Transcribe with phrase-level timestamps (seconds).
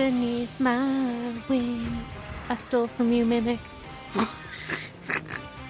[0.00, 1.90] beneath my wings.
[2.48, 3.58] I stole from you, Mimic.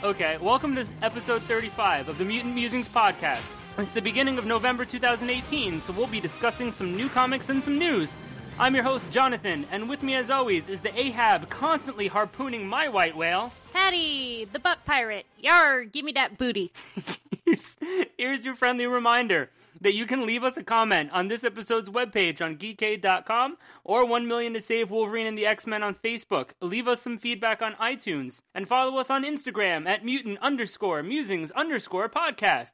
[0.02, 3.42] Okay, welcome to episode 35 of the Mutant Musings podcast.
[3.76, 7.78] It's the beginning of November 2018, so we'll be discussing some new comics and some
[7.78, 8.16] news.
[8.58, 12.88] I'm your host, Jonathan, and with me, as always, is the Ahab constantly harpooning my
[12.88, 13.52] white whale.
[13.72, 15.26] Patty, the butt pirate.
[15.38, 16.72] Yar, give me that booty.
[17.44, 17.76] here's,
[18.16, 19.50] here's your friendly reminder
[19.80, 24.26] that you can leave us a comment on this episode's webpage on geekade.com or 1
[24.26, 26.50] million to save Wolverine and the X-Men on Facebook.
[26.60, 31.50] Leave us some feedback on iTunes and follow us on Instagram at mutant underscore musings
[31.52, 32.72] underscore podcast.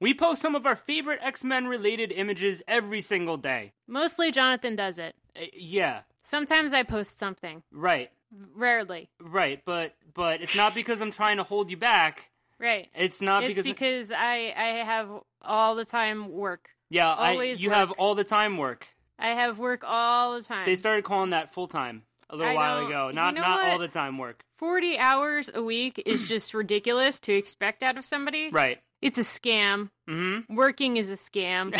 [0.00, 3.72] We post some of our favorite X-Men related images every single day.
[3.86, 5.14] Mostly Jonathan does it.
[5.34, 7.62] Uh, yeah, Sometimes I post something.
[7.70, 8.10] right.
[8.54, 9.08] Rarely.
[9.20, 12.30] Right, but but it's not because I'm trying to hold you back.
[12.58, 12.88] Right.
[12.94, 15.08] It's not it's because because I I have
[15.42, 16.70] all the time work.
[16.88, 17.76] yeah, I, always you work.
[17.76, 18.88] have all the time work.
[19.18, 20.66] I have work all the time.
[20.66, 23.08] They started calling that full time a little I while ago.
[23.08, 24.42] you Not know not all the time work.
[24.58, 28.50] 40 hours a week is just ridiculous to expect out of somebody.
[28.50, 28.78] Right.
[29.02, 29.90] It's a scam.
[30.08, 30.54] Mm-hmm.
[30.54, 31.74] Working is a scam.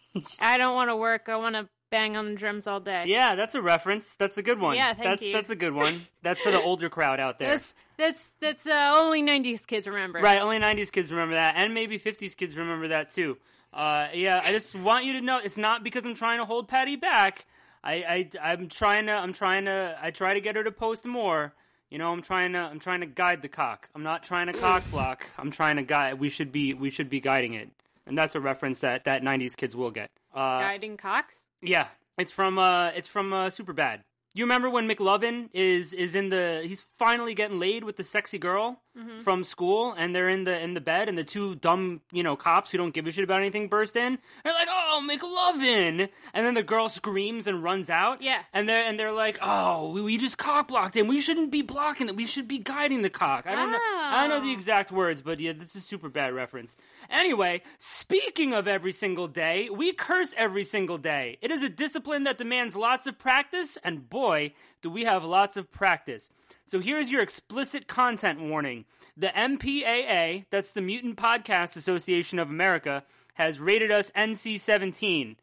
[0.40, 1.28] I don't want to work.
[1.28, 3.04] I want to bang on the drums all day.
[3.06, 4.16] yeah, that's a reference.
[4.16, 4.76] That's a good one.
[4.76, 5.32] Yeah, thank that's you.
[5.32, 6.06] that's a good one.
[6.22, 7.50] That's for the older crowd out there.
[7.50, 10.20] That's that's that's uh, only 90s kids remember.
[10.20, 13.38] Right, only 90s kids remember that, and maybe 50s kids remember that too.
[13.72, 16.68] Uh, yeah, I just want you to know it's not because I'm trying to hold
[16.68, 17.46] Patty back.
[17.82, 21.04] I, I, I'm trying to, I'm trying to, I try to get her to post
[21.04, 21.54] more.
[21.90, 23.88] You know, I'm trying to, I'm trying to guide the cock.
[23.94, 25.26] I'm not trying to cock block.
[25.36, 26.20] I'm trying to guide.
[26.20, 27.70] We should be, we should be guiding it,
[28.06, 30.10] and that's a reference that that 90s kids will get.
[30.34, 31.34] Uh, Guiding Cox.
[31.62, 34.00] Yeah, it's from, uh, it's from uh, Superbad.
[34.34, 38.38] You remember when McLovin is is in the he's finally getting laid with the sexy
[38.38, 39.22] girl Mm-hmm.
[39.22, 42.36] from school and they're in the in the bed and the two dumb, you know,
[42.36, 44.18] cops who don't give a shit about anything burst in.
[44.44, 48.20] They're like, "Oh, make McLovin." And then the girl screams and runs out.
[48.20, 48.42] Yeah.
[48.52, 51.06] And they're and they're like, "Oh, we, we just cock blocked him.
[51.08, 52.16] We shouldn't be blocking it.
[52.16, 54.58] We should be guiding the cock." I don't know I don't know the Oh.
[54.58, 56.76] exact words, but yeah, this is a super bad reference.
[57.08, 61.38] Anyway, speaking of every single day, we curse every single day.
[61.40, 65.56] It is a discipline that demands lots of practice, and boy, do we have lots
[65.56, 66.28] of practice.
[66.66, 68.84] So here's your explicit content warning.
[69.16, 73.04] The MPAA, that's the Mutant Podcast Association of America,
[73.34, 75.36] has rated us NC 17.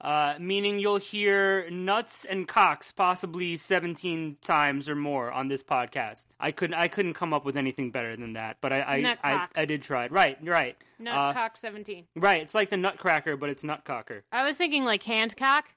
[0.00, 6.26] Uh, meaning you'll hear nuts and cocks possibly 17 times or more on this podcast.
[6.38, 9.00] I couldn't I couldn't come up with anything better than that, but I I, I,
[9.02, 9.48] Nutcock.
[9.56, 10.12] I did try it.
[10.12, 10.76] Right, you're right.
[10.98, 12.04] Nut Uh, Cock 17.
[12.16, 14.22] right, it's like the nutcracker, but it's nutcocker.
[14.30, 15.70] I was thinking like hand cock.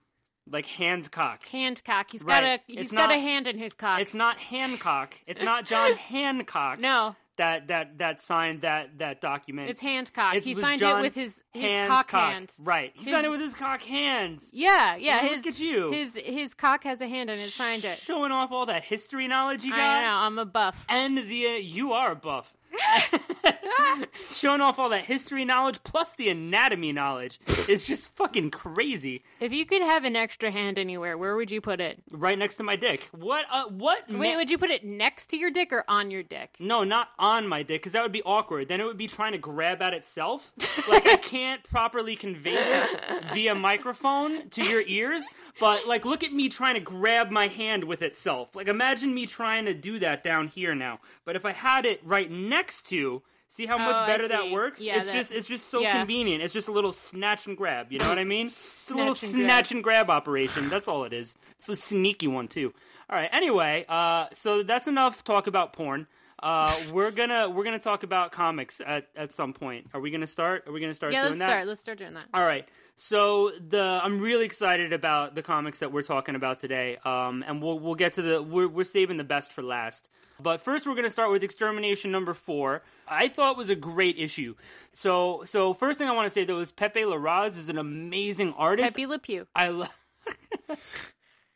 [0.51, 1.45] Like hand cock.
[1.47, 2.07] Hand cock.
[2.11, 2.59] He's got Right.
[2.67, 3.99] a he's got not- a hand in his cock.
[3.99, 5.15] It's not Hancock.
[5.27, 6.79] It's not John Hancock.
[6.79, 9.69] no, That that that signed that that document.
[9.69, 10.35] it's hand cock.
[10.35, 12.07] It he was signed John it with his his Hancock.
[12.07, 12.53] cock hand.
[12.59, 12.91] Right.
[12.95, 14.49] He His- signed it with his cock hands.
[14.53, 15.21] Yeah, yeah.
[15.21, 15.91] Look his at you.
[15.91, 17.97] his his cock has a hand and it signed it.
[17.99, 19.79] Showing off all that history knowledge you got.
[19.79, 20.15] I know.
[20.15, 20.85] I'm a buff.
[20.89, 22.53] and the uh, you are a buff.
[24.31, 29.23] Showing off all that history knowledge plus the anatomy knowledge is just fucking crazy.
[29.39, 32.01] If you could have an extra hand anywhere, where would you put it?
[32.11, 33.09] Right next to my dick.
[33.11, 33.45] What?
[33.51, 34.09] Uh, what?
[34.09, 36.56] Wait, ma- would you put it next to your dick or on your dick?
[36.59, 38.67] no, not on my dick, because that would be awkward.
[38.67, 40.53] Then it would be trying to grab at itself.
[40.88, 42.95] like I can't properly convey this
[43.33, 45.23] via microphone to your ears.
[45.59, 48.56] But like, look at me trying to grab my hand with itself.
[48.56, 51.00] Like, imagine me trying to do that down here now.
[51.25, 54.51] But if I had it right next to, see how much Oh, I better that
[54.51, 54.81] works.
[54.81, 55.97] Yeah, it's that- just, it's just so yeah.
[56.00, 56.41] convenient.
[56.44, 57.91] It's just a little snatch and grab.
[57.91, 58.47] You know what I mean?
[58.47, 60.03] It's a little Snatch and grab.
[60.03, 60.69] and grab operation.
[60.69, 61.38] That's all it is.
[61.59, 62.73] It's a sneaky one too.
[63.09, 63.29] All right.
[63.31, 66.07] Anyway, uh, so that's enough talk about porn.
[66.44, 69.88] Uh, we're gonna we're gonna talk about comics at, at some point.
[69.94, 70.68] Are we gonna start?
[70.68, 71.50] Are we gonna start Yeah, doing let's that?
[71.50, 71.68] start.
[71.68, 72.25] Let's start doing that.
[72.34, 72.68] All right.
[72.97, 76.97] So the I'm really excited about the comics that we're talking about today.
[77.06, 80.09] Um, and we'll we'll get to the we're we're saving the best for last.
[80.39, 82.83] But first, we're going to start with Extermination number four.
[83.07, 84.55] I thought was a great issue.
[84.94, 88.53] So so first thing I want to say though is Pepe Larraz is an amazing
[88.53, 88.94] artist.
[88.94, 89.47] Pepe Le Pew.
[89.56, 90.00] I love.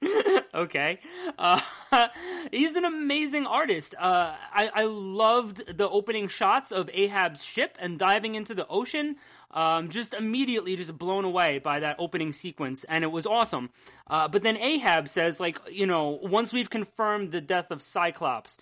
[0.55, 0.99] okay,
[1.37, 1.61] uh,
[2.51, 3.93] he's an amazing artist.
[3.99, 9.17] Uh, I I loved the opening shots of Ahab's ship and diving into the ocean.
[9.53, 13.69] Um, just immediately, just blown away by that opening sequence, and it was awesome.
[14.07, 18.57] Uh, but then Ahab says, like, you know, once we've confirmed the death of Cyclops,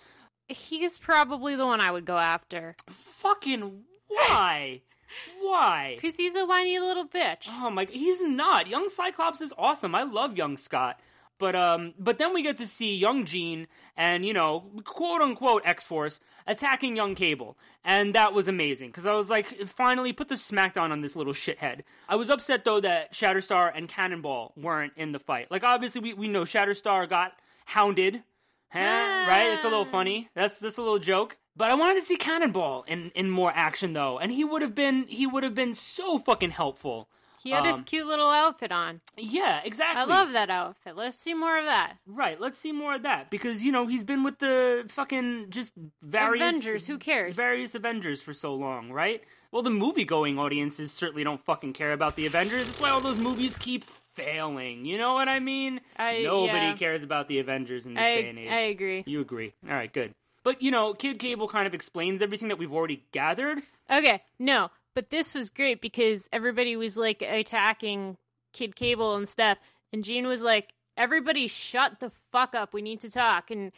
[0.48, 2.74] He's probably the one I would go after.
[2.88, 4.80] fucking why,
[5.40, 5.96] why?
[6.00, 7.46] Because he's a whiny little bitch.
[7.48, 7.84] Oh my!
[7.84, 8.66] He's not.
[8.66, 9.94] Young Cyclops is awesome.
[9.94, 10.98] I love young Scott.
[11.40, 13.66] But um, but then we get to see young Jean
[13.96, 19.06] and you know quote unquote X Force attacking young Cable, and that was amazing because
[19.06, 21.80] I was like, finally put the smackdown on this little shithead.
[22.08, 25.50] I was upset though that Shatterstar and Cannonball weren't in the fight.
[25.50, 27.32] Like obviously we we know Shatterstar got
[27.64, 28.22] hounded,
[28.68, 28.78] huh?
[28.78, 29.50] right?
[29.54, 30.28] It's a little funny.
[30.34, 31.38] That's that's a little joke.
[31.56, 34.74] But I wanted to see Cannonball in, in more action though, and he would have
[34.74, 37.08] been he would have been so fucking helpful.
[37.42, 39.00] He had his Um, cute little outfit on.
[39.16, 40.02] Yeah, exactly.
[40.02, 40.94] I love that outfit.
[40.96, 41.96] Let's see more of that.
[42.06, 45.72] Right, let's see more of that because you know he's been with the fucking just
[46.02, 47.36] various Avengers, who cares?
[47.36, 49.22] Various Avengers for so long, right?
[49.52, 52.66] Well, the movie-going audiences certainly don't fucking care about the Avengers.
[52.66, 53.84] That's why all those movies keep
[54.14, 54.84] failing.
[54.84, 55.80] You know what I mean?
[55.96, 56.74] I- Nobody yeah.
[56.76, 58.50] cares about the Avengers in this day and age.
[58.50, 59.02] I agree.
[59.06, 59.52] You agree?
[59.66, 60.14] All right, good.
[60.42, 63.62] But you know, Kid Cable kind of explains everything that we've already gathered.
[63.90, 68.16] Okay, no, but this was great because everybody was like attacking
[68.52, 69.58] Kid Cable and stuff,
[69.92, 72.72] and Jean was like, "Everybody, shut the fuck up.
[72.72, 73.72] We need to talk." And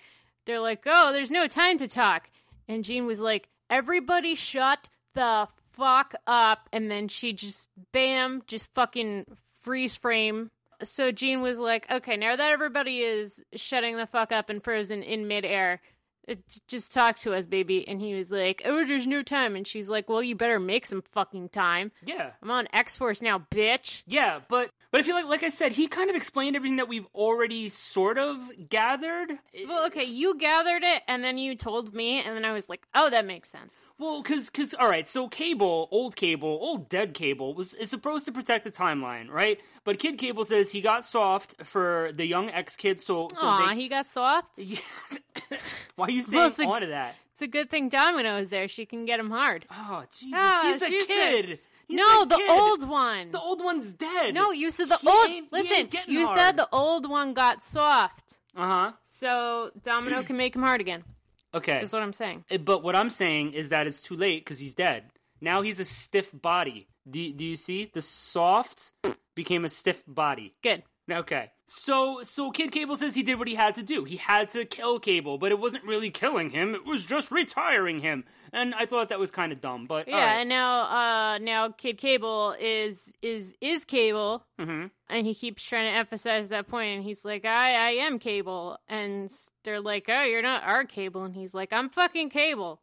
[0.47, 2.29] they're like, "Oh, there's no time to talk."
[2.69, 8.69] And Jean was like, "Everybody, shut the fuck up." And then she just, bam, just
[8.75, 9.27] fucking
[9.61, 10.51] freeze frame.
[10.83, 15.03] So Jean was like, "Okay, now that everybody is shutting the fuck up and frozen
[15.03, 15.81] in midair."
[16.29, 16.35] Uh,
[16.69, 17.87] just talk to us, baby.
[17.87, 19.57] And he was like, oh, there's no time.
[19.57, 21.93] And she's like, well, you better make some fucking time.
[22.05, 24.03] Yeah, I'm on X Force now, bitch.
[24.07, 26.89] yeah, but but I feel like, like I said, he kind of explained everything that
[26.89, 28.39] we've already sort of
[28.69, 29.31] gathered.
[29.67, 32.83] Well, okay, you gathered it, and then you told me, and then I was like,
[32.95, 33.73] oh, that makes sense.
[34.03, 38.25] Well, because, cause, all right, so Cable, old Cable, old dead Cable, was is supposed
[38.27, 39.61] to protect the timeline, right?
[39.85, 43.69] But Kid Cable says he got soft for the young ex kid, so, so Aw,
[43.69, 43.77] they.
[43.81, 44.59] he got soft.
[45.97, 47.15] Why are you saying Well, it's a- on to that?
[47.35, 48.69] It's a good thing Domino is there.
[48.69, 49.65] She can get him hard.
[49.71, 51.45] Oh, Jesus, Ah, he's a she's kid.
[51.47, 52.51] He's no, a the kid.
[52.51, 53.31] old one.
[53.31, 54.35] The old one's dead.
[54.35, 55.29] no, you said the He old.
[55.31, 56.39] ain't- he Listen, ain't getting you hard.
[56.39, 58.37] said the old one got soft.
[58.55, 58.93] Uh huh.
[59.07, 61.05] So Domino can make him hard again.
[61.55, 61.81] Okay.
[61.81, 62.45] That's what I'm saying.
[62.51, 65.05] Uh, But what I'm saying is that it's too late because he's dead.
[65.41, 66.89] Now he's a stiff body.
[67.09, 67.91] Do, do you see?
[67.93, 68.93] The soft
[69.35, 70.55] became a stiff body.
[70.63, 70.83] Good.
[71.11, 71.51] Okay.
[71.67, 74.05] So so Kid Cable says he did what he had to do.
[74.05, 76.75] He had to kill Cable, but it wasn't really killing him.
[76.75, 78.25] It was just retiring him.
[78.53, 81.97] And I thought that was kind of dumb, but Yeah, and now uh now Kid
[81.99, 87.05] Cable is is is Cable hmm and he keeps trying to emphasize that point and
[87.05, 89.31] he's like, I I am Cable and
[89.65, 92.81] they're like, Oh, you're not our Cable and he's like, I'm fucking Cable.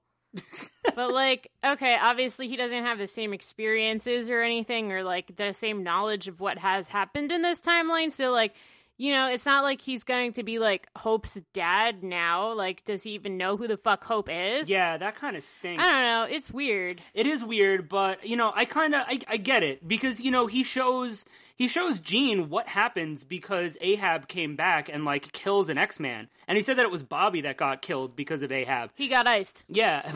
[0.95, 5.53] But like, okay, obviously he doesn't have the same experiences or anything or like the
[5.53, 8.11] same knowledge of what has happened in this timeline.
[8.11, 8.53] So like
[8.99, 12.51] you know, it's not like he's going to be like Hope's dad now.
[12.51, 14.67] Like, does he even know who the fuck Hope is?
[14.67, 15.81] Yeah, that kind of stinks.
[15.81, 16.35] I don't know.
[16.35, 17.01] It's weird.
[17.13, 20.31] It is weird, but you know, I kind of I, I get it because you
[20.31, 21.23] know he shows
[21.55, 26.27] he shows Jean what happens because Ahab came back and like kills an X Man,
[26.45, 28.91] and he said that it was Bobby that got killed because of Ahab.
[28.95, 29.63] He got iced.
[29.69, 30.11] Yeah,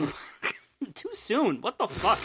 [0.94, 1.62] too soon.
[1.62, 2.20] What the fuck?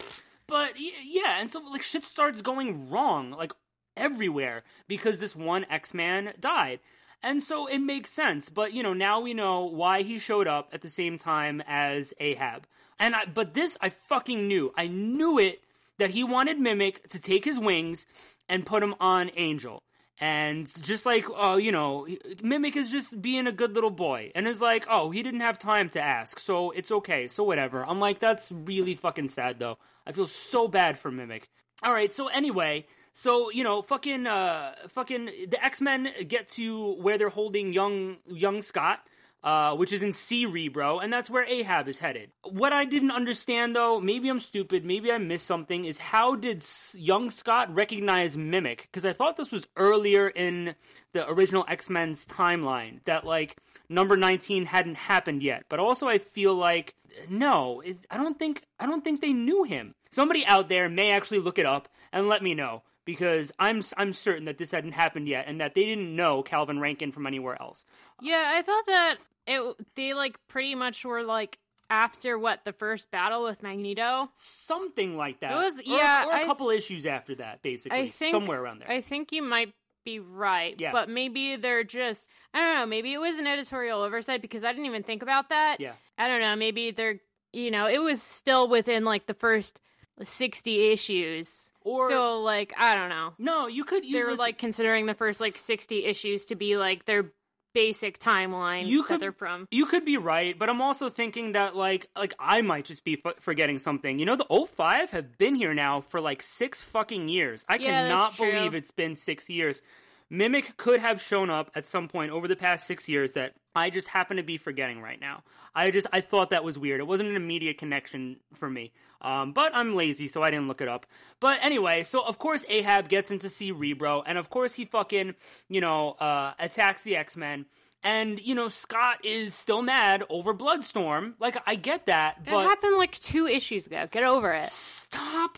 [0.46, 3.54] But yeah, and so like shit starts going wrong like
[4.00, 6.80] everywhere because this one X Man died.
[7.22, 10.70] And so it makes sense, but you know, now we know why he showed up
[10.72, 12.66] at the same time as Ahab.
[12.98, 14.74] And I, but this I fucking knew.
[14.78, 15.62] I knew it
[15.98, 18.08] that he wanted Mimic to take his wings
[18.48, 19.84] and put him on Angel.
[20.22, 22.06] And just like, oh, you know,
[22.42, 24.32] Mimic is just being a good little boy.
[24.36, 27.86] And is like, oh, he didn't have time to ask, so it's okay, so whatever.
[27.86, 29.78] I'm like, that's really fucking sad, though.
[30.06, 31.48] I feel so bad for Mimic.
[31.84, 36.94] All right, so anyway, so you know, fucking, uh, fucking, the X Men get to
[37.02, 39.02] where they're holding young, young Scott,
[39.44, 42.32] uh, which is in Cerebro, and that's where Ahab is headed.
[42.44, 46.66] What I didn't understand, though, maybe I'm stupid, maybe I missed something, is how did
[46.94, 48.90] young Scott recognize Mimic?
[48.92, 50.76] Because I thought this was earlier in
[51.14, 53.56] the original X Men's timeline that like
[53.88, 55.64] number 19 hadn't happened yet.
[55.70, 56.96] But also, I feel like
[57.30, 59.96] no, it, I don't think I don't think they knew him.
[60.12, 64.14] Somebody out there may actually look it up and let me know because I'm I'm
[64.14, 67.60] certain that this hadn't happened yet and that they didn't know Calvin Rankin from anywhere
[67.60, 67.86] else.
[68.22, 69.16] Yeah, I thought that
[69.48, 69.76] it.
[69.96, 71.58] They like pretty much were like
[71.90, 74.30] after what the first battle with Magneto.
[74.36, 75.52] Something like that.
[75.52, 78.62] It was- Or- yeah, or, a I- couple issues after that, basically, I think somewhere
[78.62, 78.92] around there.
[78.92, 79.74] I think you might
[80.06, 80.76] be right.
[80.80, 80.92] Yeah.
[80.92, 84.72] But maybe they're just I don't know, maybe it was an editorial oversight because I
[84.72, 85.78] didn't even think about that.
[85.80, 85.94] Yeah.
[86.18, 87.20] I don't know, maybe they're
[87.52, 89.82] you know, it was still within like the first
[90.24, 91.69] sixty issues.
[91.90, 93.34] Or- so like I don't know.
[93.38, 94.06] no, you could.
[94.06, 97.32] You They were listen- like considering the first like sixty issues to be like their
[97.76, 99.68] basic timeline You could- they're from.
[99.70, 103.22] You could be right, but I'm also thinking that like like I might just be
[103.24, 104.18] f- forgetting something.
[104.18, 107.64] You know, the 05 have been here now for like 6 fucking years.
[107.70, 109.82] I Yeah, cannot believe it's been 6 years.
[110.30, 113.90] Mimic could have shown up at some point over the past six years that I
[113.90, 115.44] just happen to be forgetting right now.
[115.74, 117.00] I just I thought that was weird.
[117.00, 118.92] It wasn't an immediate connection for me.
[119.22, 121.06] Um, but I'm lazy, so I didn't look it up.
[121.40, 125.36] But anyway, so of course Ahab gets in to Cerebro, and of course he fucking
[125.68, 127.66] you know uh, attacks the X Men.
[128.02, 131.34] And you know Scott is still mad over Bloodstorm.
[131.40, 134.08] Like I get that, It but happened like two issues ago.
[134.10, 134.66] Get over it.
[134.72, 135.58] stop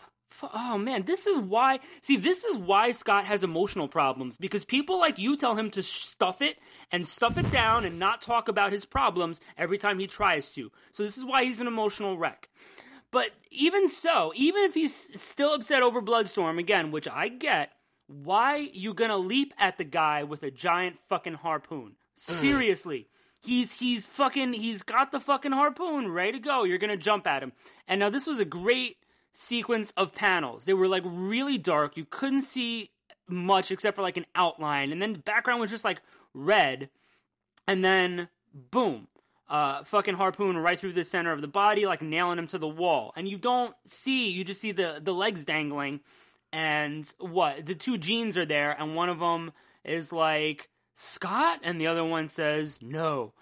[0.54, 4.98] oh man this is why see this is why scott has emotional problems because people
[4.98, 6.58] like you tell him to stuff it
[6.90, 10.70] and stuff it down and not talk about his problems every time he tries to.
[10.92, 12.48] So this is why he's an emotional wreck.
[13.10, 17.72] But even so even if he's still upset over bloodstorm again which i get
[18.06, 21.96] why you gonna leap at the guy with a giant fucking harpoon?
[22.18, 22.40] Mm.
[22.40, 23.08] Seriously.
[23.40, 26.64] He's he's fucking he's got the fucking harpoon ready to go.
[26.64, 27.52] You're gonna jump at him.
[27.88, 28.96] And now this was a great
[29.32, 30.64] sequence of panels.
[30.64, 31.96] They were like really dark.
[31.96, 32.90] You couldn't see
[33.28, 36.00] much except for like an outline, and then the background was just like
[36.34, 36.90] red.
[37.66, 39.06] And then boom,
[39.48, 42.68] uh, fucking harpoon right through the center of the body, like nailing him to the
[42.68, 43.12] wall.
[43.16, 46.00] And you don't see, you just see the the legs dangling.
[46.52, 49.52] And what the two jeans are there, and one of them
[49.84, 53.32] is like Scott, and the other one says no,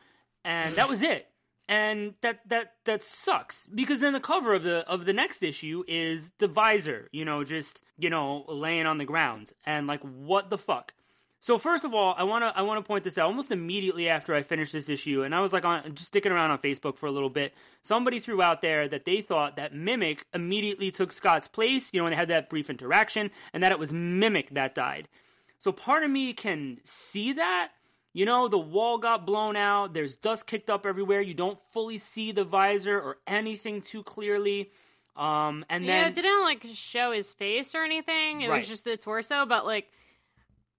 [0.45, 1.27] and that was it.
[1.71, 5.85] And that that that sucks because then the cover of the of the next issue
[5.87, 10.51] is the visor, you know, just you know laying on the ground, and like what
[10.51, 10.93] the fuck.
[11.39, 13.27] So first of all, I want to I want to point this out.
[13.27, 16.51] Almost immediately after I finished this issue, and I was like on just sticking around
[16.51, 17.55] on Facebook for a little bit.
[17.85, 21.91] Somebody threw out there that they thought that Mimic immediately took Scott's place.
[21.93, 25.09] You know, when they had that brief interaction, and that it was Mimic that died.
[25.61, 27.71] So part of me can see that.
[28.13, 29.93] You know, the wall got blown out.
[29.95, 31.21] There's dust kicked up everywhere.
[31.21, 34.71] You don't fully see the visor or anything too clearly.
[35.17, 38.41] Um, and yeah, then it didn't like show his face or anything.
[38.41, 38.59] It Right.
[38.59, 39.89] was just the torso, but like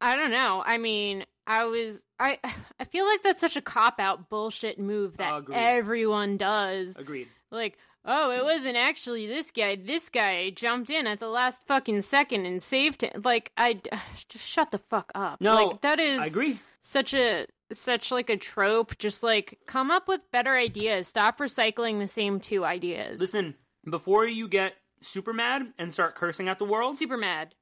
[0.02, 0.64] I don't know.
[0.66, 2.40] I mean, I was I
[2.80, 5.56] I feel like that's such a cop out bullshit move that Agreed.
[5.56, 6.98] everyone does.
[6.98, 7.28] agreed.
[7.52, 9.76] Like, oh, it wasn't actually this guy.
[9.76, 13.22] This guy jumped in at the last fucking second and saved him.
[13.24, 13.80] Like, I
[14.30, 15.40] just shut the fuck up.
[15.40, 16.60] No, like, that is I agree.
[16.82, 18.98] Such a such like a trope.
[18.98, 21.08] Just like come up with better ideas.
[21.08, 23.20] Stop recycling the same two ideas.
[23.20, 23.56] Listen,
[23.90, 27.54] before you get super mad and start cursing at the world, Super mad.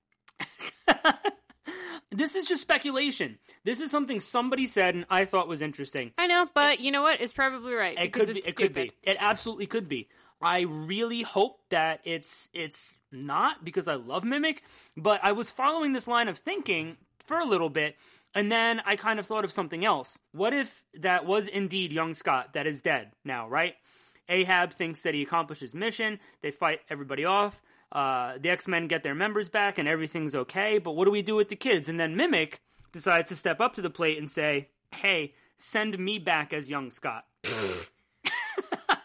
[2.12, 3.38] this is just speculation.
[3.64, 6.12] This is something somebody said and I thought was interesting.
[6.18, 7.22] I know, but you know what?
[7.22, 7.98] It's probably right.
[7.98, 8.40] It could be.
[8.40, 8.92] It could be.
[9.04, 10.08] It absolutely could be.
[10.42, 14.64] I really hope that it's it's not because I love Mimic,
[14.96, 16.96] but I was following this line of thinking
[17.26, 17.96] for a little bit,
[18.36, 20.20] and then I kind of thought of something else.
[20.32, 23.76] What if that was indeed young Scott that is dead now, right?
[24.28, 26.20] Ahab thinks that he accomplished his mission.
[26.42, 27.62] They fight everybody off.
[27.92, 30.78] Uh, the X Men get their members back, and everything's okay.
[30.78, 31.90] But what do we do with the kids?
[31.90, 36.20] And then Mimic decides to step up to the plate and say, "Hey, send me
[36.20, 37.26] back as young Scott."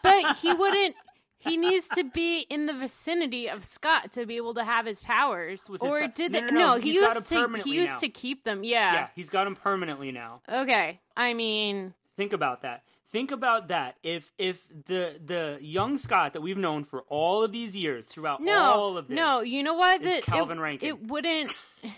[0.05, 0.95] But he wouldn't.
[1.45, 5.01] He needs to be in the vicinity of Scott to be able to have his
[5.03, 5.69] powers.
[5.69, 6.45] With his or did No, they?
[6.47, 7.57] no, no, he he's used to.
[7.63, 7.97] He used now.
[7.99, 8.63] to keep them.
[8.63, 8.93] Yeah.
[8.93, 10.41] Yeah, he's got them permanently now.
[10.51, 10.99] Okay.
[11.15, 12.83] I mean, Think about that.
[13.11, 13.95] Think about that.
[14.03, 18.41] If if the the young Scott that we've known for all of these years throughout
[18.41, 19.41] no, all of this, no.
[19.41, 20.01] You know what?
[20.03, 20.89] That- Calvin it, Rankin.
[20.89, 21.53] It wouldn't.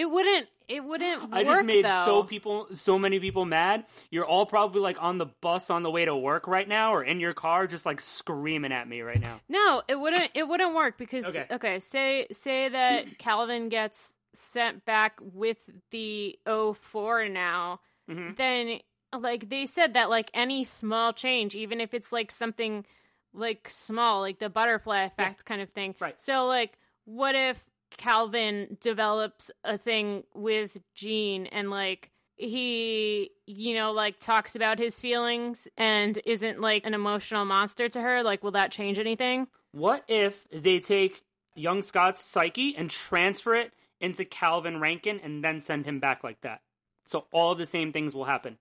[0.00, 0.46] it wouldn't.
[0.68, 2.04] It wouldn't I work just made though.
[2.06, 3.84] so people so many people mad.
[4.10, 7.02] You're all probably like on the bus on the way to work right now or
[7.02, 9.40] in your car just like screaming at me right now.
[9.48, 10.30] No, it wouldn't.
[10.34, 11.46] It wouldn't work because Okay.
[11.50, 11.80] okay.
[11.80, 15.58] say say that Calvin gets sent back with
[15.90, 18.36] the 04 now, Mhm.
[18.36, 18.78] then
[19.18, 22.86] like they said that like any small change, even if it's like something
[23.34, 25.96] like small, like the butterfly effect kind of thing.
[25.98, 26.20] Right.
[26.20, 27.58] So like, what if
[27.96, 34.98] Calvin develops a thing with Jean and like he you know like talks about his
[34.98, 40.04] feelings and isn't like an emotional monster to her like will that change anything What
[40.08, 41.22] if they take
[41.54, 46.40] young Scott's psyche and transfer it into Calvin Rankin and then send him back like
[46.40, 46.62] that?
[47.04, 48.56] So all the same things will happen.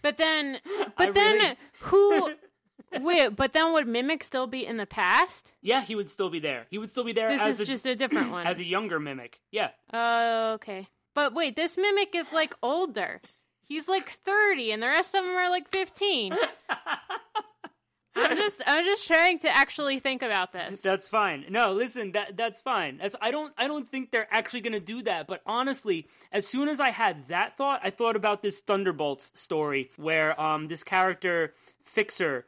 [0.00, 2.32] but then I but then really- who
[3.00, 6.38] wait but then would mimic still be in the past Yeah, he would still be
[6.40, 6.66] there.
[6.70, 8.64] He would still be there this as is a, just a different one as a
[8.64, 9.40] younger mimic.
[9.50, 9.70] Yeah.
[9.92, 13.20] oh okay but wait this mimic is like older
[13.66, 16.34] he's like 30 and the rest of them are like 15
[18.16, 21.46] i'm just i'm just trying to actually think about this That's fine.
[21.50, 22.98] No, listen, that that's fine.
[22.98, 26.46] That's I don't I don't think they're actually going to do that, but honestly, as
[26.46, 30.82] soon as I had that thought, I thought about this Thunderbolts story where um this
[30.84, 32.46] character Fixer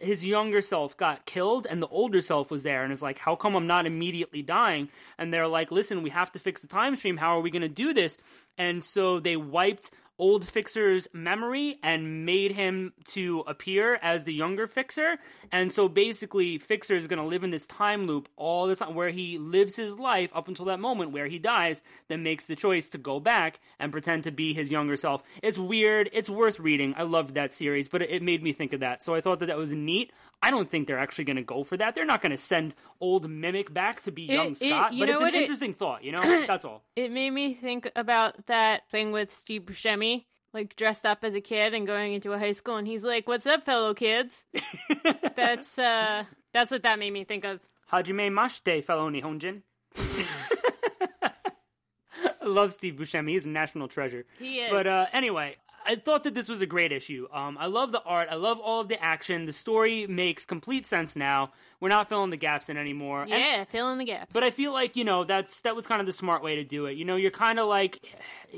[0.00, 3.36] his younger self got killed and the older self was there and is like, how
[3.36, 4.88] come I'm not immediately dying?
[5.18, 7.16] And they're like, listen, we have to fix the time stream.
[7.16, 8.18] How are we going to do this?
[8.58, 14.66] And so they wiped old Fixer's memory and made him to appear as the younger
[14.66, 15.16] Fixer.
[15.50, 18.94] And so basically, Fixer is going to live in this time loop all the time
[18.94, 22.54] where he lives his life up until that moment where he dies, then makes the
[22.54, 25.22] choice to go back and pretend to be his younger self.
[25.42, 26.10] It's weird.
[26.12, 26.94] It's worth reading.
[26.96, 29.02] I loved that series, but it made me think of that.
[29.02, 30.12] So I thought that that was neat.
[30.42, 31.94] I don't think they're actually going to go for that.
[31.94, 35.00] They're not going to send old Mimic back to be It- young it- Scott, you
[35.00, 36.22] but it's an what it- interesting thought, you know?
[36.46, 36.82] That's all.
[36.96, 41.40] It made me think about that thing with Steve Buscemi, like dressed up as a
[41.42, 44.44] kid and going into a high school, and he's like, "What's up, fellow kids?"
[45.36, 47.60] that's uh, that's what that made me think of.
[47.92, 49.62] Hajime Mashite, fellow Nihonjin.
[52.42, 53.30] I love Steve Buscemi.
[53.30, 54.24] He's a national treasure.
[54.38, 54.70] He is.
[54.70, 55.56] But uh, anyway,
[55.90, 57.26] I thought that this was a great issue.
[57.32, 58.28] Um, I love the art.
[58.30, 59.46] I love all of the action.
[59.46, 61.52] The story makes complete sense now.
[61.80, 63.22] We're not filling the gaps in anymore.
[63.22, 64.30] And- yeah, fill in the gaps.
[64.32, 66.64] but I feel like you know that's that was kind of the smart way to
[66.64, 66.96] do it.
[66.96, 68.00] You know, you're kind of like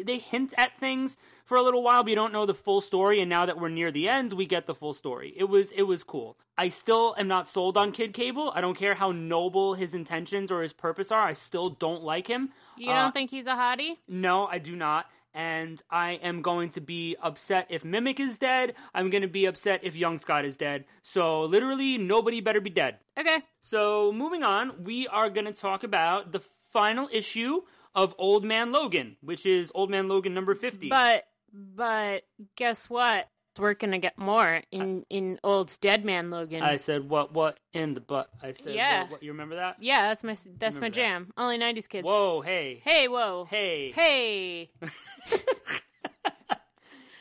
[0.08, 3.20] they hint at things for a little while, but you don't know the full story.
[3.20, 5.32] And now that we're near the end, we get the full story.
[5.36, 6.36] It was it was cool.
[6.58, 8.52] I still am not sold on Kid Cable.
[8.54, 11.22] I don't care how noble his intentions or his purpose are.
[11.22, 12.50] I still don't like him.
[12.76, 13.96] you Uh, don't think he's a hottie?
[14.06, 15.06] no, I do not.
[15.34, 18.74] And I am going to be upset if Mimic is dead.
[18.94, 20.84] I'm going to be upset if Young Scott is dead.
[21.02, 22.98] So literally, nobody better be dead.
[23.18, 23.38] Okay.
[23.60, 27.62] So, moving on, we are going to talk about the final issue
[27.94, 30.88] of Old Man Logan, which is Old Man Logan number 50.
[30.88, 32.22] But but
[32.56, 33.28] guess what?
[33.58, 36.62] We're gonna get more in in old Dead Man Logan.
[36.62, 38.28] I said, what, what in the butt?
[38.42, 39.02] I said, Yeah.
[39.02, 39.76] what, what, you remember that?
[39.80, 40.92] yeah, that's my that's my Remember that.
[40.94, 41.32] jam.
[41.36, 42.04] Only '90s kids.
[42.06, 42.80] Whoa, hey.
[42.84, 43.46] Hey, whoa.
[43.50, 43.92] Hey.
[43.92, 44.70] Hey.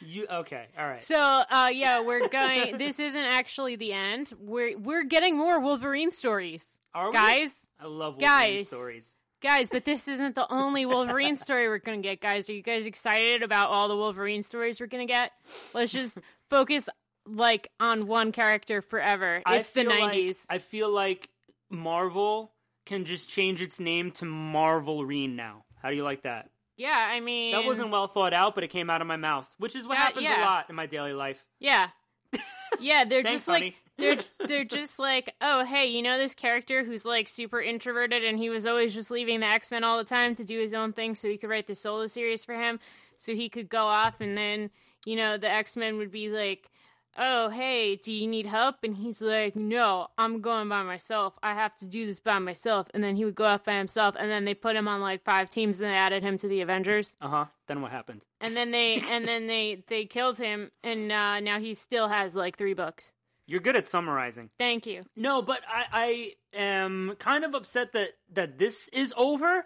[0.03, 1.03] You, okay, all right.
[1.03, 2.77] So, uh, yeah, we're going.
[2.79, 4.33] this isn't actually the end.
[4.39, 7.13] We're we're getting more Wolverine stories, Are we?
[7.13, 7.67] guys.
[7.79, 8.67] I love Wolverine Guys.
[8.67, 9.15] stories.
[9.41, 12.48] Guys, but this isn't the only Wolverine story we're gonna get, guys.
[12.50, 15.31] Are you guys excited about all the Wolverine stories we're gonna get?
[15.74, 16.17] Let's just
[16.50, 16.88] focus
[17.25, 19.41] like on one character forever.
[19.48, 20.45] It's the feel like- nineties.
[20.50, 21.29] I feel like
[21.71, 22.51] Marvel
[22.86, 25.65] can just change its name to Marvelrine now.
[25.81, 26.50] How do you like that?
[26.77, 29.48] yeah, I mean That wasn't well thought out, but it came out of my mouth,
[29.59, 31.44] which is what That- happens a lot in my daily life.
[31.59, 31.89] Yeah.
[32.79, 33.75] Yeah, they're Thanks, just like honey.
[33.97, 38.37] They're they're just like, oh hey, you know this character who's like super introverted and
[38.37, 40.93] he was always just leaving the X Men all the time to do his own
[40.93, 42.79] thing so he could write the solo series for him
[43.17, 44.71] so he could go off and then,
[45.05, 46.69] you know, the X Men would be like,
[47.17, 48.77] Oh, hey, do you need help?
[48.83, 51.33] And he's like, No, I'm going by myself.
[51.43, 54.15] I have to do this by myself and then he would go off by himself
[54.17, 56.61] and then they put him on like five teams and they added him to the
[56.61, 57.15] Avengers.
[57.21, 57.45] Uh huh.
[57.67, 58.21] Then what happened?
[58.39, 62.33] And then they and then they they killed him and uh, now he still has
[62.35, 63.13] like three books.
[63.47, 64.49] You're good at summarizing.
[64.57, 65.03] Thank you.
[65.15, 69.65] No, but I, I am kind of upset that that this is over,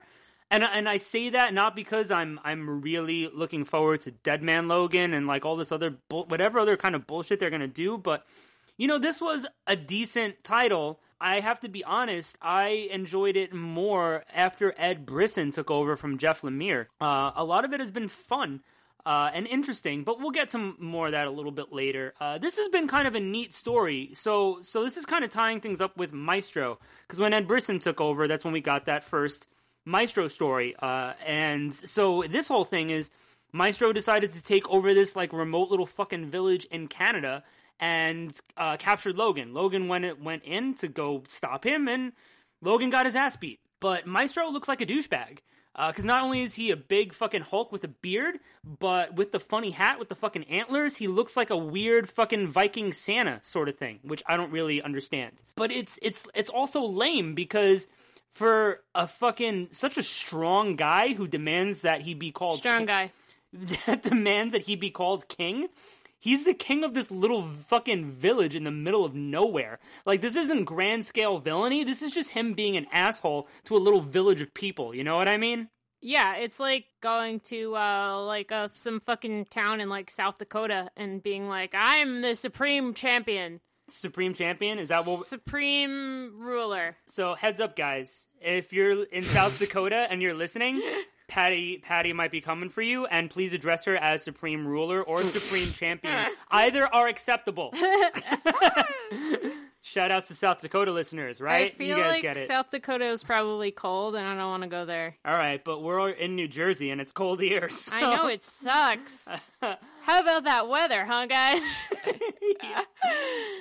[0.49, 4.41] and I- and I say that not because I'm I'm really looking forward to Dead
[4.41, 7.67] Man Logan and like all this other bull, whatever other kind of bullshit they're gonna
[7.67, 8.25] do, but
[8.77, 10.99] you know this was a decent title.
[11.21, 16.17] I have to be honest, I enjoyed it more after Ed Brisson took over from
[16.17, 16.87] Jeff Lemire.
[16.99, 18.61] Uh, a lot of it has been fun
[19.05, 22.13] uh, and interesting, but we'll get to more of that a little bit later.
[22.19, 24.11] Uh, this has been kind of a neat story.
[24.15, 27.79] So, so this is kind of tying things up with Maestro because when Ed Brisson
[27.79, 29.45] took over, that's when we got that first
[29.85, 30.75] Maestro story.
[30.81, 33.11] Uh, and so this whole thing is
[33.51, 37.43] Maestro decided to take over this like remote little fucking village in Canada
[37.79, 39.53] and uh, captured Logan.
[39.53, 42.13] Logan went went in to go stop him, and
[42.61, 43.59] Logan got his ass beat.
[43.79, 45.39] But Maestro looks like a douchebag.
[45.75, 49.33] Uh, because not only is he a big fucking Hulk with a beard, but with
[49.33, 53.41] the funny hat with the fucking antlers, he looks like a weird fucking Viking Santa
[53.43, 55.33] sort of thing, which I don't really understand.
[55.55, 57.87] But it's it's it's also lame because
[58.33, 62.85] for a fucking such a strong guy who demands that he be called Strong king-
[62.87, 63.11] guy.
[63.85, 65.67] that demands that he be called king.
[66.25, 69.77] He's the king of this little fucking village in the middle of nowhere.
[70.07, 71.83] Like this isn't grand scale villainy.
[71.83, 74.95] This is just him being an asshole to a little village of people.
[74.95, 75.69] You know what I mean?
[76.01, 80.89] Yeah, it's like going to uh like uh, some fucking town in like South Dakota
[80.97, 84.79] and being like, "I'm the supreme champion, Supreme champion.
[84.79, 85.27] Is that what?
[85.27, 88.25] supreme ruler." So heads up, guys.
[88.41, 90.81] If you're in South Dakota and you're listening,
[91.27, 95.23] Patty Patty might be coming for you, and please address her as supreme ruler or
[95.23, 96.27] supreme champion.
[96.51, 97.73] Either are acceptable.
[99.81, 101.71] Shout outs to South Dakota listeners, right?
[101.71, 102.47] I feel you guys like get it.
[102.47, 105.15] South Dakota is probably cold, and I don't want to go there.
[105.23, 107.69] All right, but we're in New Jersey and it's cold here.
[107.75, 107.95] So.
[107.95, 109.25] I know it sucks.
[109.61, 111.61] How about that weather, huh, guys?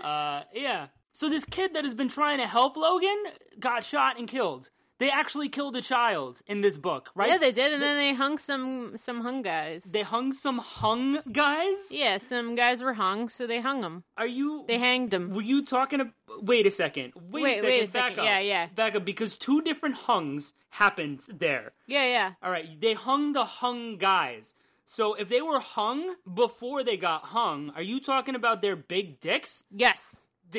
[0.03, 0.87] uh, yeah.
[1.13, 3.17] So this kid that has been trying to help Logan
[3.61, 4.71] got shot and killed.
[5.01, 7.29] They actually killed a child in this book, right?
[7.29, 9.83] yeah, they did, and then they hung some some hung guys.
[9.85, 11.77] They hung some hung guys.
[11.91, 14.05] yeah, some guys were hung, so they hung them.
[14.17, 14.65] Are you?
[14.69, 15.31] They hanged them.
[15.35, 15.99] Were you talking?
[15.99, 16.11] To,
[16.43, 17.13] wait a second.
[17.17, 17.69] Wait, Wait, a second.
[17.71, 18.19] wait a Back second.
[18.21, 18.25] up.
[18.27, 18.67] Yeah, yeah.
[18.69, 21.73] Back up because two different hungs happened there.
[21.89, 22.33] Yeah, yeah.
[22.43, 24.55] All right, they hung the hung guys.
[24.87, 29.19] So if they were hung before they got hung, are you talking about their big
[29.19, 29.65] dicks?
[29.75, 30.21] Yes.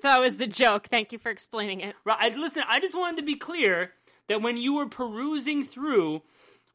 [0.02, 0.86] That was the joke.
[0.88, 1.94] Thank you for explaining it.
[2.04, 2.34] right.
[2.36, 3.92] Listen, I just wanted to be clear
[4.28, 6.22] that when you were perusing through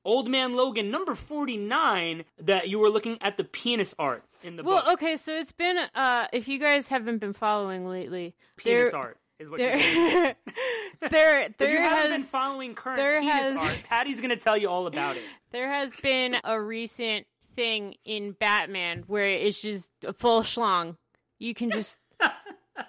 [0.03, 4.63] Old Man Logan number 49 that you were looking at the penis art in the
[4.63, 4.85] Well, book.
[4.85, 8.95] Well, okay, so it's been uh if you guys haven't been following lately, Penis there,
[8.99, 10.13] art is what you're saying.
[10.13, 10.35] there
[11.09, 14.29] there If there you haven't has been following current there penis has- art, Patty's going
[14.29, 15.23] to tell you all about it.
[15.51, 20.97] there has been a recent thing in Batman where it's just a full schlong.
[21.39, 21.97] You can just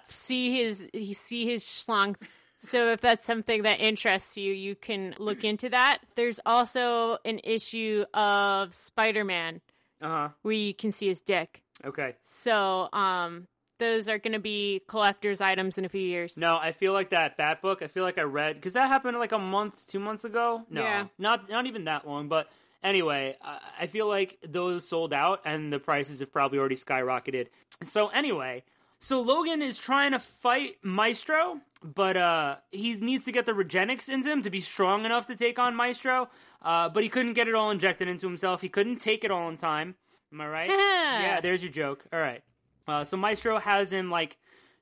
[0.09, 2.15] see his see his schlong.
[2.59, 5.99] So if that's something that interests you, you can look into that.
[6.15, 9.61] There's also an issue of Spider-Man
[10.01, 10.29] Uh-huh.
[10.41, 11.61] where you can see his dick.
[11.85, 12.15] Okay.
[12.23, 13.47] So, um,
[13.77, 16.35] those are going to be collector's items in a few years.
[16.35, 17.83] No, I feel like that Bat book.
[17.83, 20.63] I feel like I read because that happened like a month, two months ago.
[20.71, 21.05] No, Yeah.
[21.19, 22.27] not not even that long.
[22.27, 22.49] But
[22.83, 27.49] anyway, I, I feel like those sold out, and the prices have probably already skyrocketed.
[27.83, 28.63] So anyway,
[28.99, 34.09] so Logan is trying to fight Maestro, but uh, he needs to get the Regenix
[34.09, 36.29] into him to be strong enough to take on Maestro.
[36.61, 38.61] Uh, but he couldn't get it all injected into himself.
[38.61, 39.95] He couldn't take it all in time.
[40.33, 40.69] Am I right?
[40.69, 42.03] yeah, there's your joke.
[42.11, 42.41] All right.
[42.87, 44.37] Uh, so Maestro has him like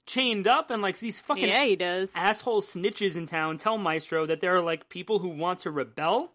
[0.05, 2.11] chained up, and like these fucking Yeah, he does.
[2.15, 6.31] asshole snitches in town tell Maestro that there are like people who want to rebel.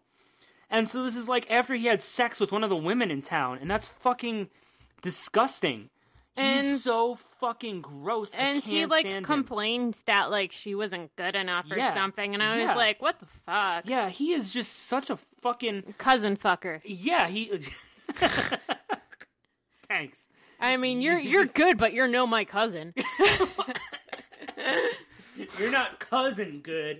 [0.69, 3.21] And so this is like after he had sex with one of the women in
[3.21, 4.49] town, and that's fucking
[5.01, 5.89] disgusting.
[6.35, 8.33] He's And- so fucking gross.
[8.33, 9.23] And he like stand him.
[9.25, 12.75] complained that like she wasn't good enough or Yeah, something, and I was yeah.
[12.75, 17.27] like, "What the fuck, Yeah, he is just such a fucking cousin fucker." yeah.
[17.27, 17.51] He.
[19.89, 20.27] Thanks.
[20.59, 22.93] I mean, you're you're good, but you're no my cousin.
[25.57, 26.99] You're not cousin good.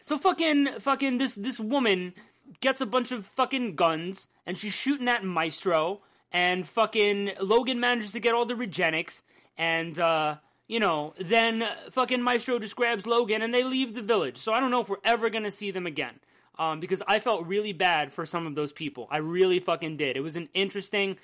[0.00, 2.14] so fucking fucking this this woman
[2.60, 6.00] gets a bunch of fucking guns and she's shooting at Maestro
[6.32, 9.22] and fucking Logan manages to get all the Regenix
[9.58, 10.36] and uh
[10.68, 14.38] you know, then fucking Maestro just grabs Logan and they leave the village.
[14.38, 16.20] So I don't know if we're ever gonna see them again.
[16.58, 19.08] Um, because I felt really bad for some of those people.
[19.10, 20.16] I really fucking did.
[20.16, 21.16] It was an interesting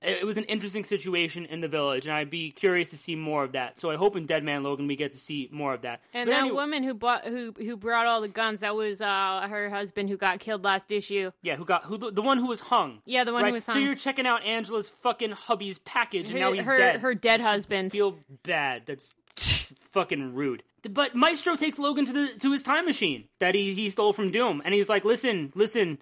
[0.00, 3.42] it was an interesting situation in the village, and I'd be curious to see more
[3.42, 3.80] of that.
[3.80, 6.00] So I hope in Dead Man Logan we get to see more of that.
[6.14, 9.00] And But that anyway- woman who bought who who brought all the guns, that was
[9.00, 11.30] uh her husband who got killed last issue.
[11.42, 13.00] yeah, who got who the, the one who was hung?
[13.06, 13.48] Yeah, the one right?
[13.48, 13.74] who was hung.
[13.74, 17.00] So you're checking out Angela's fucking hubby's package, and now her he's her, dead.
[17.00, 17.90] her dead husband.
[17.92, 18.82] Feel bad.
[18.86, 19.14] That's
[19.92, 20.62] fucking rude.
[20.88, 24.30] But Maestro takes Logan to the to his time machine that he he stole from
[24.30, 25.98] Doom, and he's like, "Listen, listen."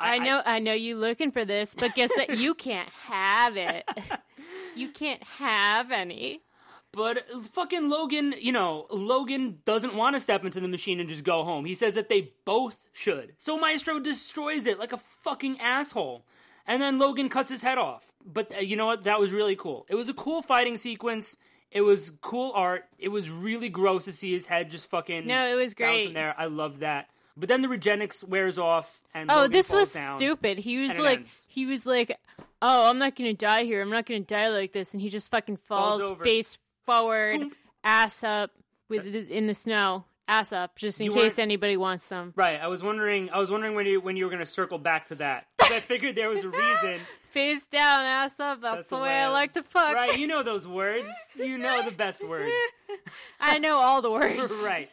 [0.00, 2.38] I know, I know you looking for this, but guess what?
[2.38, 3.88] You can't have it.
[4.76, 6.42] You can't have any.
[6.92, 7.18] But
[7.52, 11.42] fucking Logan, you know, Logan doesn't want to step into the machine and just go
[11.44, 11.64] home.
[11.64, 13.34] He says that they both should.
[13.38, 16.24] So Maestro destroys it like a fucking asshole.
[16.66, 18.12] And then Logan cuts his head off.
[18.24, 19.04] But uh, you know what?
[19.04, 19.86] That was really cool.
[19.88, 21.36] It was a cool fighting sequence.
[21.72, 22.84] It was cool art.
[22.98, 26.14] It was really gross to see his head just fucking No, it was great.
[26.14, 26.34] there.
[26.38, 27.08] I loved that.
[27.40, 30.18] But then the Regenix wears off and Oh, Logan this falls was down.
[30.18, 30.58] stupid.
[30.58, 31.44] He was like, ends.
[31.48, 32.18] he was like,
[32.62, 33.80] "Oh, I'm not gonna die here.
[33.82, 36.22] I'm not gonna die like this," and he just fucking falls, over.
[36.22, 37.52] face forward, Boom.
[37.82, 38.50] ass up,
[38.88, 42.32] with uh, his, in the snow, ass up, just in You case anybody wants some.
[42.36, 42.60] Right.
[42.60, 43.30] I was wondering.
[43.30, 45.46] I was wondering when you when you were going to circle back to that.
[45.62, 47.00] I figured there was a reason.
[47.30, 48.60] Face down, ass up.
[48.60, 49.94] That's, That's the the way way I I- like to fuck.
[49.94, 51.08] Right, you know those words.
[51.36, 52.52] You know the best words.
[53.40, 54.50] I know all the words.
[54.64, 54.90] right.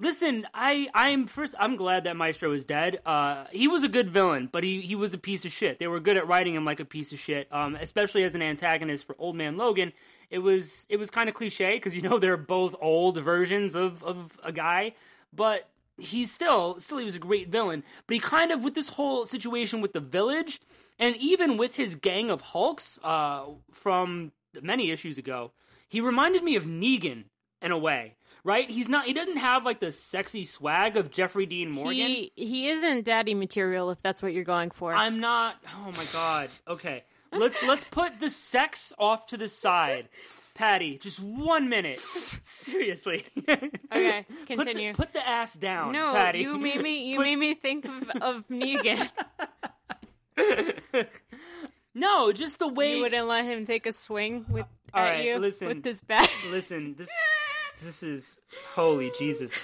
[0.00, 3.00] Listen, I I'm first I'm glad that Maestro is dead.
[3.04, 5.78] Uh he was a good villain, but he he was a piece of shit.
[5.78, 7.48] They were good at writing him like a piece of shit.
[7.52, 9.92] Um especially as an antagonist for Old Man Logan.
[10.30, 14.02] It was it was kind of cliche because you know they're both old versions of
[14.02, 14.94] of a guy,
[15.34, 17.82] but he's still still he was a great villain.
[18.06, 20.62] But he kind of with this whole situation with the village
[20.98, 24.32] and even with his gang of Hulks uh from
[24.62, 25.52] many issues ago,
[25.86, 27.24] he reminded me of Negan
[27.60, 28.68] in a way, right?
[28.70, 29.06] He's not.
[29.06, 31.94] He doesn't have like the sexy swag of Jeffrey Dean Morgan.
[31.94, 34.94] He he isn't daddy material if that's what you're going for.
[34.94, 35.56] I'm not.
[35.68, 36.50] Oh my god.
[36.68, 37.04] Okay.
[37.32, 40.08] let's let's put the sex off to the side.
[40.54, 42.00] Patty, just one minute.
[42.42, 43.24] Seriously.
[43.92, 44.94] Okay, Put the, continue.
[44.94, 46.40] put the ass down, no, Patty.
[46.42, 47.10] you made me.
[47.10, 49.10] You Put- made me think of, of Negan.
[51.94, 52.96] no, just the way.
[52.96, 55.66] You wouldn't let him take a swing with All at right, you listen.
[55.68, 56.30] with this bat.
[56.50, 57.08] Listen, this
[57.84, 58.36] this is
[58.74, 59.58] holy Jesus.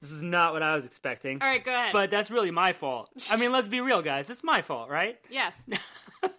[0.00, 1.40] This is not what I was expecting.
[1.40, 1.92] All right, go ahead.
[1.92, 3.08] But that's really my fault.
[3.30, 4.28] I mean, let's be real, guys.
[4.30, 5.16] It's my fault, right?
[5.30, 5.62] yes,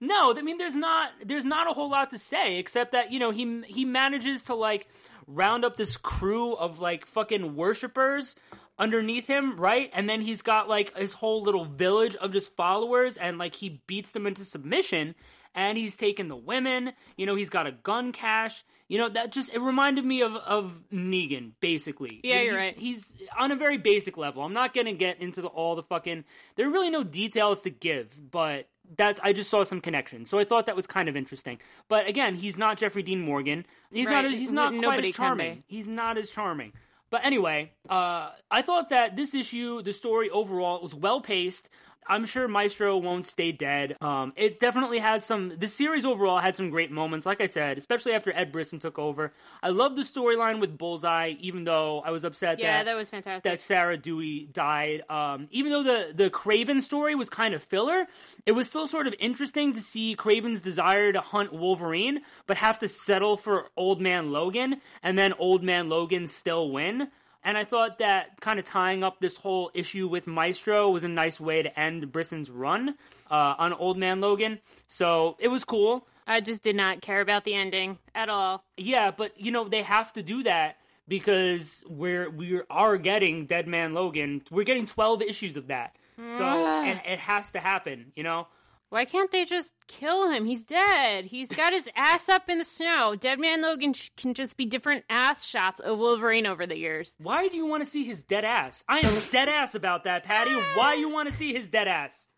[0.00, 3.20] No, I mean, there's not there's not a whole lot to say except that you
[3.20, 4.88] know he he manages to like
[5.28, 8.34] round up this crew of like fucking worshippers
[8.80, 9.90] underneath him, right?
[9.94, 13.80] And then he's got like his whole little village of just followers, and like he
[13.86, 15.14] beats them into submission.
[15.54, 16.94] And he's taken the women.
[17.16, 18.64] You know, he's got a gun cache.
[18.92, 22.20] You know, that just it reminded me of of Negan, basically.
[22.22, 22.78] Yeah, you're He's- right.
[22.78, 24.42] He's on a very basic level.
[24.42, 26.24] I'm not gonna get into the, all the fucking.
[26.56, 30.38] There are really no details to give, but that's I just saw some connections, so
[30.38, 31.58] I thought that was kind of interesting.
[31.88, 33.64] But again, he's not Jeffrey Dean Morgan.
[33.90, 34.24] He's Right.
[34.24, 34.32] not.
[34.34, 35.64] He's not quite as charming.
[35.66, 36.74] He's not as charming.
[37.08, 41.70] But anyway, uh, I thought that this issue, the story overall, was well paced.
[42.06, 43.96] I'm sure Maestro won't stay dead.
[44.00, 45.52] Um, it definitely had some.
[45.56, 48.98] The series overall had some great moments, like I said, especially after Ed Brisson took
[48.98, 49.32] over.
[49.62, 53.10] I love the storyline with Bullseye, even though I was upset yeah, that that was
[53.10, 53.50] fantastic.
[53.50, 55.02] that Sarah Dewey died.
[55.08, 58.06] Um, even though the the Kraven story was kind of filler,
[58.46, 62.78] it was still sort of interesting to see Kraven's desire to hunt Wolverine, but have
[62.80, 67.08] to settle for Old Man Logan, and then Old Man Logan still win.
[67.44, 71.08] And I thought that kind of tying up this whole issue with Maestro was a
[71.08, 72.94] nice way to end Brisson's run
[73.30, 74.60] uh, on Old Man Logan.
[74.86, 76.06] So it was cool.
[76.26, 78.62] I just did not care about the ending at all.
[78.76, 80.76] Yeah, but you know they have to do that
[81.08, 84.42] because we're we are getting Dead Man Logan.
[84.50, 85.96] We're getting twelve issues of that,
[86.38, 88.12] so it, it has to happen.
[88.14, 88.46] You know,
[88.92, 90.44] Why can't they just kill him?
[90.44, 91.24] He's dead.
[91.24, 93.16] He's got his ass up in the snow.
[93.18, 97.16] Dead Man Logan sh- can just be different ass shots of Wolverine over the years.
[97.18, 98.84] why do you want to see his dead ass?
[98.86, 100.52] I am dead ass about that, Patty.
[100.74, 102.28] Why you want to see his dead ass?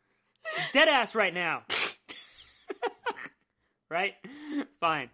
[0.73, 1.65] Dead ass right now.
[3.91, 4.15] right?
[4.79, 5.11] Fine.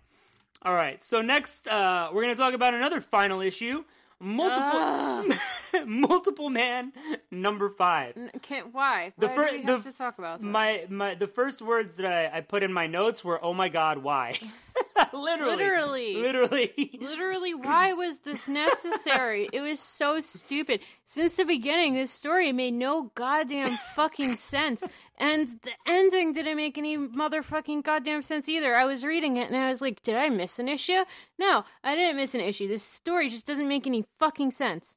[0.60, 1.02] All right.
[1.02, 3.82] So next, uh, we're gonna talk about another final issue.
[4.22, 5.24] Multiple, ah.
[5.86, 6.92] multiple man
[7.30, 8.16] number five.
[8.42, 9.12] Can't, why?
[9.16, 10.46] The why fir- do we the to talk about that?
[10.46, 13.70] My my the first words that I, I put in my notes were "Oh my
[13.70, 14.38] God, why?"
[15.14, 16.16] literally, Literally.
[16.16, 16.90] literally.
[17.00, 19.48] Literally, why was this necessary?
[19.52, 20.80] it was so stupid.
[21.06, 24.82] Since the beginning, this story made no goddamn fucking sense.
[25.20, 28.74] And the ending didn't make any motherfucking goddamn sense either.
[28.74, 31.04] I was reading it and I was like, did I miss an issue?
[31.38, 32.66] No, I didn't miss an issue.
[32.66, 34.96] This story just doesn't make any fucking sense.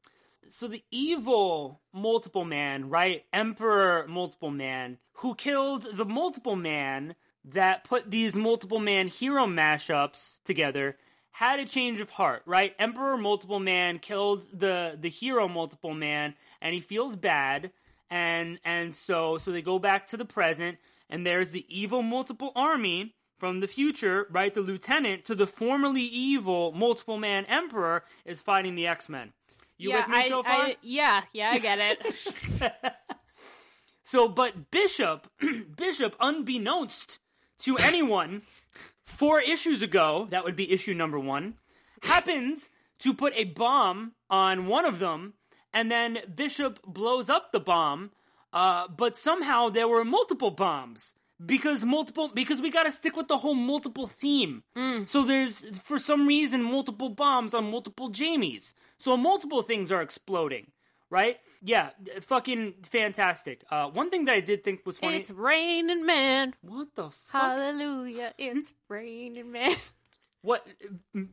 [0.49, 3.25] so the evil multiple man, right?
[3.33, 10.41] Emperor multiple man, who killed the multiple man that put these multiple man hero mashups
[10.45, 10.95] together,
[11.31, 12.75] had a change of heart, right?
[12.79, 17.71] Emperor multiple man killed the the hero multiple man, and he feels bad,
[18.13, 20.77] and and so so they go back to the present,
[21.09, 24.53] and there's the evil multiple army from the future, right?
[24.53, 29.33] The lieutenant to the formerly evil multiple man emperor is fighting the X Men.
[29.77, 30.53] You yeah, with me I, so far?
[30.53, 32.73] I, yeah, yeah, I get it.
[34.13, 35.25] So, but Bishop,
[35.75, 37.17] Bishop, unbeknownst
[37.59, 38.43] to anyone,
[39.03, 41.55] four issues ago, that would be issue number one,
[42.03, 45.33] happens to put a bomb on one of them,
[45.73, 48.11] and then Bishop blows up the bomb.
[48.51, 53.27] Uh, but somehow there were multiple bombs because multiple because we got to stick with
[53.27, 54.61] the whole multiple theme.
[55.07, 58.75] So there's for some reason multiple bombs on multiple Jamies.
[58.99, 60.71] So multiple things are exploding,
[61.09, 61.37] right?
[61.63, 61.89] Yeah,
[62.21, 63.63] fucking fantastic.
[63.71, 65.17] Uh, one thing that I did think was funny.
[65.17, 66.53] it's raining, man.
[66.61, 67.41] what the fuck?
[67.41, 69.71] Hallelujah, it's raining, man.
[70.41, 70.67] What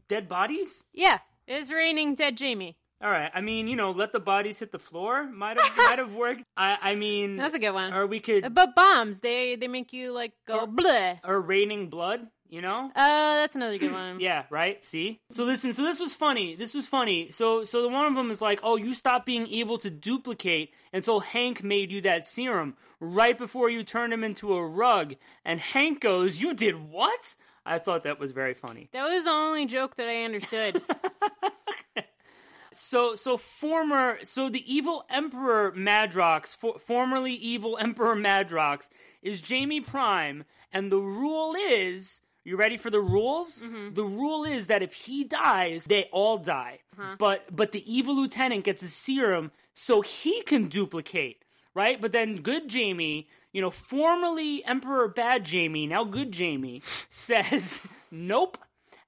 [0.08, 0.84] dead bodies?
[0.94, 2.76] yeah, it's raining, dead Jamie.
[3.02, 3.30] All right.
[3.34, 5.24] I mean, you know, let the bodies hit the floor.
[5.24, 6.42] Might have might have worked.
[6.56, 7.92] I I mean, That's a good one.
[7.94, 11.18] or we could But bombs, they they make you like go bleh.
[11.24, 12.26] or raining blood.
[12.50, 12.90] You know.
[12.96, 14.18] Uh, that's another good one.
[14.18, 14.84] Yeah, right.
[14.84, 15.20] See.
[15.30, 15.72] So listen.
[15.72, 16.56] So this was funny.
[16.56, 17.30] This was funny.
[17.30, 20.74] So so the one of them is like, oh, you stopped being able to duplicate
[20.92, 25.14] until Hank made you that serum right before you turned him into a rug.
[25.44, 27.36] And Hank goes, you did what?
[27.64, 28.88] I thought that was very funny.
[28.92, 30.82] That was the only joke that I understood.
[32.72, 38.88] So so former so the evil Emperor Madrox, for, formerly evil Emperor Madrox,
[39.22, 42.20] is Jamie Prime, and the rule is.
[42.42, 43.62] You ready for the rules?
[43.62, 43.92] Mm-hmm.
[43.92, 46.80] The rule is that if he dies, they all die.
[47.18, 52.00] But but the evil lieutenant gets a serum so he can duplicate, right?
[52.00, 57.80] But then good Jamie you know, formerly Emperor Bad Jamie, now Good Jamie, says
[58.10, 58.58] nope,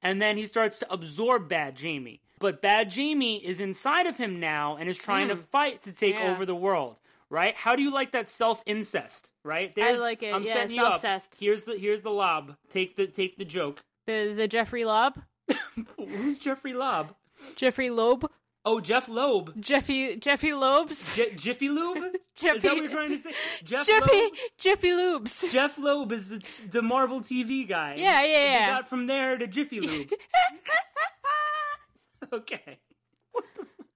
[0.02, 2.21] and then he starts to absorb Bad Jamie.
[2.42, 5.42] But Bad Jamie is inside of him now and is trying to hmm.
[5.42, 6.32] fight to take Yeah.
[6.32, 6.96] over the world.
[7.30, 7.56] Right?
[7.56, 9.30] How do you like that self incest?
[9.42, 9.74] Right?
[9.74, 10.34] There's, like it.
[10.34, 11.02] I'm Yeah, setting you up.
[11.38, 12.56] Here's the here's the lob.
[12.68, 13.82] Take the take the joke.
[14.06, 15.22] The the Jeffrey Lob,
[15.96, 17.14] Who's Jeffrey Lob?
[17.56, 18.28] Jeffrey Loeb,
[18.64, 19.60] Oh, Jeff Loeb.
[19.60, 22.14] Jeffy Jeffy Lobes, J- Jiffy Lube?
[22.36, 23.32] Jeffy Is that what you're trying to say?
[23.64, 24.32] Jeff Jeffy Loeb?
[24.58, 25.52] Jeffy Lubes.
[25.52, 27.94] Jeff Loeb is the, the Marvel TV guy.
[27.96, 28.70] Yeah, yeah, yeah.
[28.70, 30.10] got from there to Jiffy Lube.
[32.36, 32.78] okay.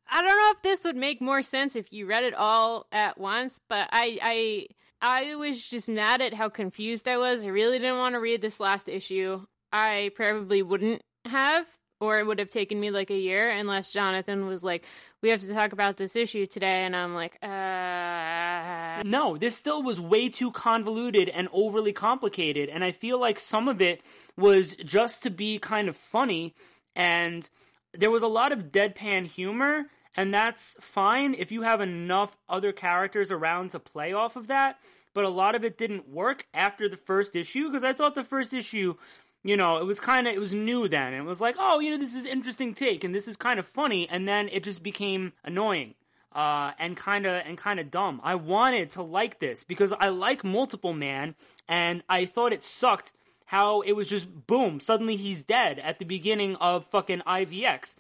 [0.09, 3.19] I don't know if this would make more sense if you read it all at
[3.19, 4.67] once, but I I
[5.01, 7.45] I was just mad at how confused I was.
[7.45, 9.45] I really didn't want to read this last issue.
[9.73, 11.67] I probably wouldn't have,
[12.01, 14.87] or it would have taken me like a year unless Jonathan was like,
[15.23, 19.83] "We have to talk about this issue today," and I'm like, "Uh." No, this still
[19.83, 24.03] was way too convoluted and overly complicated, and I feel like some of it
[24.37, 26.55] was just to be kind of funny,
[26.95, 27.51] and
[27.99, 32.73] there was a lot of deadpan humor, and that's fine if you have enough other
[32.73, 34.79] characters around to play off of that.
[35.15, 38.25] But a lot of it didn't work after the first issue because I thought the
[38.25, 38.97] first issue,
[39.43, 41.15] you know, it was kind of it was new then.
[41.15, 43.67] It was like, oh, you know, this is interesting take, and this is kind of
[43.67, 45.95] funny, and then it just became annoying
[46.37, 48.21] uh, and kind of and kind of dumb.
[48.23, 51.35] I wanted to like this because I like Multiple Man,
[51.67, 53.13] and I thought it sucked
[53.47, 57.97] how it was just boom, suddenly he's dead at the beginning of fucking IVX.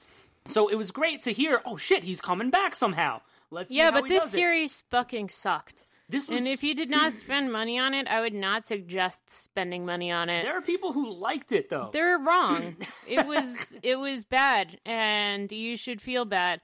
[0.47, 1.61] So it was great to hear.
[1.65, 3.21] Oh shit, he's coming back somehow.
[3.51, 4.37] Let's Yeah, but this does it.
[4.37, 5.85] series fucking sucked.
[6.09, 9.29] This was, And if you did not spend money on it, I would not suggest
[9.29, 10.45] spending money on it.
[10.45, 11.91] there are people who liked it though.
[11.93, 12.77] They're wrong.
[13.09, 16.61] it was it was bad, and you should feel bad.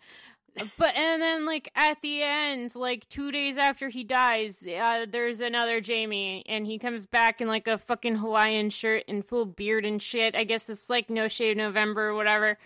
[0.79, 5.41] But and then like at the end, like two days after he dies, uh, there's
[5.41, 9.85] another Jamie, and he comes back in like a fucking Hawaiian shirt and full beard
[9.85, 10.37] and shit.
[10.37, 12.59] I guess it's like No Shave November or whatever,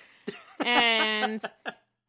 [0.60, 1.40] and.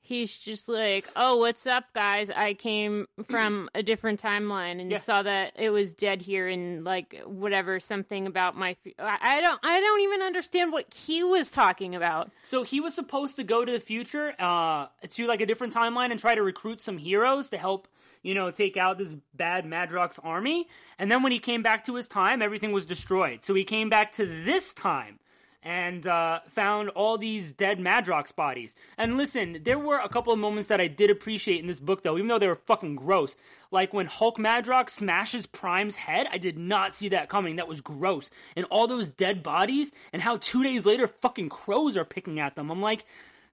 [0.08, 2.30] He's just like, "Oh, what's up, guys?
[2.30, 5.00] I came from a different timeline and Yeah.
[5.00, 8.78] saw that it was dead here, and like whatever, something about my.
[8.86, 12.32] f- I I don't, I don't even understand what he was talking about.
[12.44, 16.12] So he was supposed to go to the future, uh, to like a different timeline
[16.12, 17.90] and try to recruit some heroes to help,
[18.24, 20.70] you know, take out this bad Madrox army.
[20.98, 23.44] And then when he came back to his time, everything was destroyed.
[23.44, 25.20] So he came back to this time
[25.64, 28.76] and uh, found all these dead Madrox bodies.
[28.98, 32.04] And listen, there were a couple of moments that I did appreciate in this book,
[32.04, 33.36] though, even though they were fucking gross.
[33.72, 37.58] Like when Hulk Madrox smashes Prime's head, I did not see that coming.
[37.58, 38.30] That was gross.
[38.56, 42.56] And all those dead bodies, and how two days later fucking crows are picking at
[42.56, 42.72] them.
[42.72, 43.06] I'm like,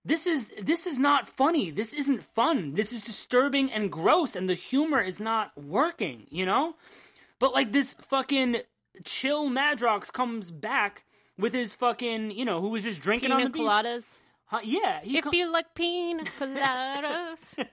[0.04, 1.70] this is this is not funny.
[1.70, 2.74] This isn't fun.
[2.74, 6.26] This is disturbing and gross, and the humor is not working.
[6.30, 6.76] You know.
[7.38, 8.58] But like this fucking
[9.02, 11.04] chill Madrox comes back
[11.38, 14.04] with his fucking, you know, who was just drinking on Pina the beach.
[14.46, 17.66] Huh, yeah, he If co- you like pina coladas,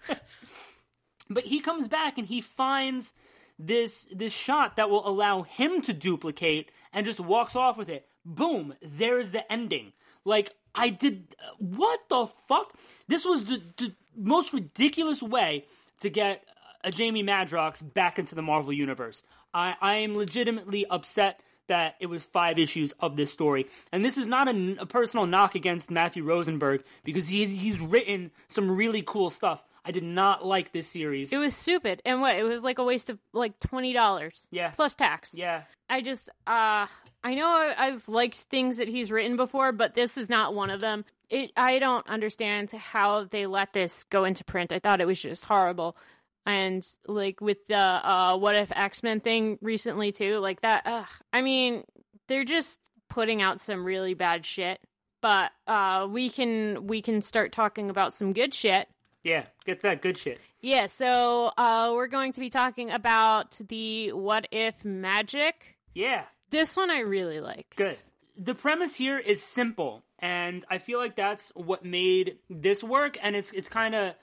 [1.29, 3.13] but he comes back and he finds
[3.59, 8.07] this this shot that will allow him to duplicate and just walks off with it.
[8.25, 9.93] Boom, there's the ending.
[10.25, 12.73] Like I did what the fuck?
[13.07, 15.65] This was the, the most ridiculous way
[15.99, 16.43] to get
[16.83, 19.23] a Jamie Madrox back into the Marvel universe.
[19.53, 21.39] I, I am legitimately upset
[21.71, 23.65] that it was five issues of this story.
[23.93, 28.31] And this is not a, a personal knock against Matthew Rosenberg because he's he's written
[28.49, 29.63] some really cool stuff.
[29.85, 31.31] I did not like this series.
[31.31, 32.01] it was stupid.
[32.05, 32.35] And what?
[32.35, 34.47] It was like a waste of like twenty dollars.
[34.51, 34.71] Yeah.
[34.71, 35.33] plus tax.
[35.33, 35.63] yeah.
[35.89, 36.87] I just, uh,
[37.23, 40.79] I know I've liked things that he's written before, but this is not one of
[40.79, 41.03] them.
[41.29, 44.71] It, I don't understand how they let this go into print.
[44.71, 45.97] I thought it was just horrible.
[46.45, 50.83] And like with the uh, what if X Men thing recently too, like that.
[50.85, 51.05] Ugh.
[51.31, 51.83] I mean,
[52.27, 54.79] they're just putting out some really bad shit.
[55.21, 58.87] But uh, we can we can start talking about some good shit.
[59.23, 60.39] Yeah, get that good shit.
[60.61, 65.53] Yeah, so uh, we're going to be talking about the what if Magik.
[65.93, 67.75] Yeah, This one I really liked.
[67.75, 67.97] good.
[68.37, 73.17] The premise here is simple, and I feel like that's what made this work.
[73.21, 74.15] And it's it's kind of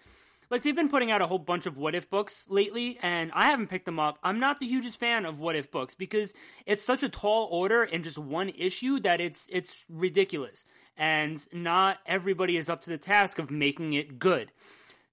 [0.51, 3.47] like they've been putting out a whole bunch of what if books lately, and I
[3.47, 4.19] haven't picked them up.
[4.23, 6.33] I'm not the hugest fan of what if books because
[6.67, 11.99] it's such a tall order in just one issue that it's it's ridiculous, and not
[12.07, 14.51] everybody is up to the task of making it good.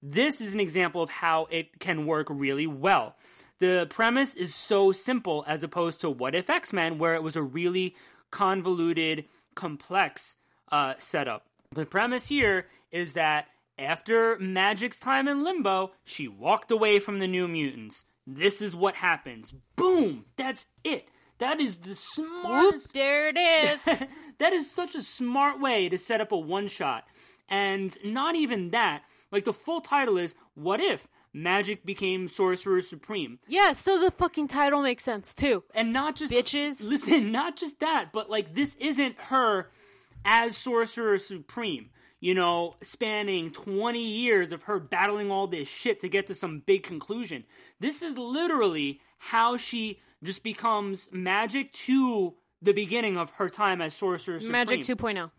[0.01, 3.15] This is an example of how it can work really well.
[3.59, 7.35] The premise is so simple as opposed to What If X Men, where it was
[7.35, 7.95] a really
[8.31, 10.37] convoluted, complex
[10.71, 11.45] uh, setup.
[11.71, 13.47] The premise here is that
[13.77, 18.05] after Magik's time in limbo, she walked away from the New Mutants.
[18.27, 19.53] this is what happens.
[19.75, 20.25] Boom!
[20.37, 21.09] That's it.
[21.37, 22.93] That is the Whoop, smartest.
[22.93, 23.81] there it is.
[24.39, 27.03] that is such a smart way to set up a one shot.
[27.49, 29.03] And not even that.
[29.31, 33.39] Like the full title is What If Magic Became Sorcerer Supreme?
[33.47, 35.63] yeah, so the fucking title makes sense too.
[35.75, 36.81] And not just Bitches.
[36.87, 39.69] Listen, not just that, but like this isn't her
[40.23, 41.89] as Sorcerer Supreme.
[42.25, 46.63] You know, spanning 20 years of her battling all this shit to get to some
[46.65, 47.43] big conclusion.
[47.79, 53.93] This is literally how she just becomes magic to the beginning of her time as
[53.93, 54.65] Sorcerer Supreme.
[54.65, 55.29] Magik oh.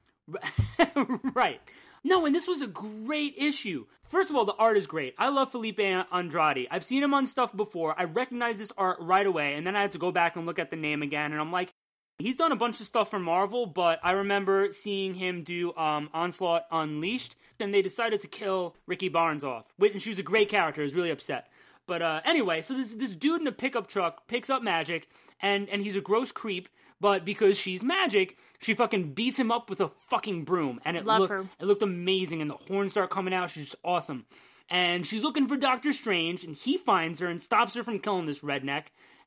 [1.09, 1.31] 2.0.
[1.35, 1.61] right.
[2.05, 3.87] No, and this was a great issue.
[4.05, 5.17] First of all, the art is great.
[5.19, 6.69] I love Felipe Andrade.
[6.71, 7.99] I've seen him on stuff before.
[7.99, 10.61] I recognize this art right away, and then I had to go back and look
[10.61, 11.73] at the name again, and I'm like,
[12.19, 16.09] he's done a bunch of stuff for Marvel, but I remember seeing him do um,
[16.15, 19.67] Onslaught Unleashed, and they decided to kill Rikki Barnes off.
[19.81, 20.83] And she was a great character.
[20.83, 21.49] I was really upset.
[21.87, 25.05] But uh, anyway, so this this dude in a pickup truck picks up Magik,
[25.41, 26.69] and and he's a gross creep.
[27.01, 31.05] But because she's Magik, she fucking beats him up with a fucking broom, and it
[31.05, 31.49] Love looked her.
[31.61, 32.41] it looked amazing.
[32.41, 33.51] And the horns start coming out.
[33.51, 34.25] She's just awesome.
[34.69, 38.27] And she's looking for Doctor Strange, and he finds her and stops her from killing
[38.27, 38.85] this redneck.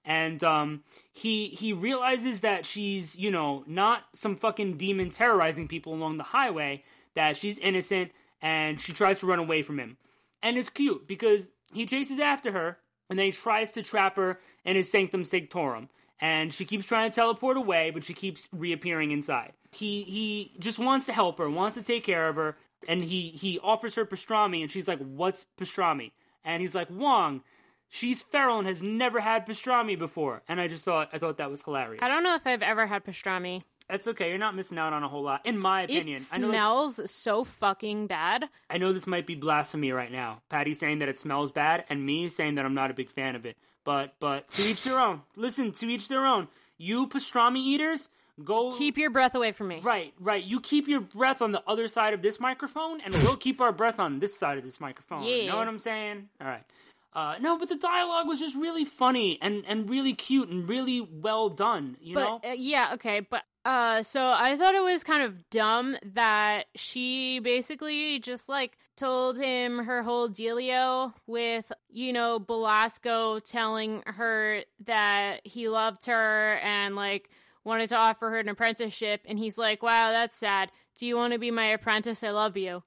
[0.10, 0.84] And um,
[1.14, 6.24] he he realizes that she's you know not some fucking demon terrorizing people along the
[6.24, 6.84] highway.
[7.16, 9.98] That she's innocent, and she tries to run away from him.
[10.42, 12.78] And it's cute because he chases after her
[13.10, 15.90] and then he tries to trap her in his sanctum sanctorum.
[16.22, 19.54] And she keeps trying to teleport away, but she keeps reappearing inside.
[19.72, 22.58] He he just wants to help her, wants to take care of her,
[22.88, 26.12] and he he offers her pastrami, and she's like, "What's pastrami?"
[26.44, 27.42] And he's like, "Wong,
[27.90, 31.50] she's feral and has never had pastrami before." And I just thought I thought that
[31.50, 32.02] was hilarious.
[32.02, 33.64] I don't know if I've ever had pastrami.
[33.90, 34.30] That's okay.
[34.30, 36.22] You're not missing out on a whole lot, in my opinion.
[36.22, 38.46] It I know smells so fucking bad.
[38.70, 40.42] I know this might be blasphemy right now.
[40.48, 43.36] Patty saying that it smells bad, and me saying that I'm not a big fan
[43.36, 43.58] of it.
[43.84, 45.24] But but to each their own.
[45.36, 46.50] Listen, to each their own.
[46.78, 48.10] You pastrami eaters,
[48.44, 49.80] go Keep your breath away from me.
[49.82, 50.44] right, right.
[50.44, 53.72] You keep your breath on the other side of this microphone, and we'll keep our
[53.72, 55.24] breath on this side of this microphone.
[55.24, 55.36] Yeah.
[55.36, 56.30] You know what I'm saying?
[56.40, 56.64] All right.
[57.12, 61.02] Uh, no, but the dialogue was just really funny and, and really cute and really
[61.02, 61.98] well done.
[62.00, 62.40] You know?
[62.44, 67.40] Uh, yeah, okay, but uh so I thought it was kind of dumb that she
[67.40, 75.42] basically just like told him her whole dealio with, you know, Belasco telling her that
[75.44, 77.30] he loved her and like
[77.64, 80.72] wanted to offer her an apprenticeship and he's like, "Wow, that's sad.
[80.98, 82.24] Do you want to be my apprentice?
[82.24, 82.84] I love you."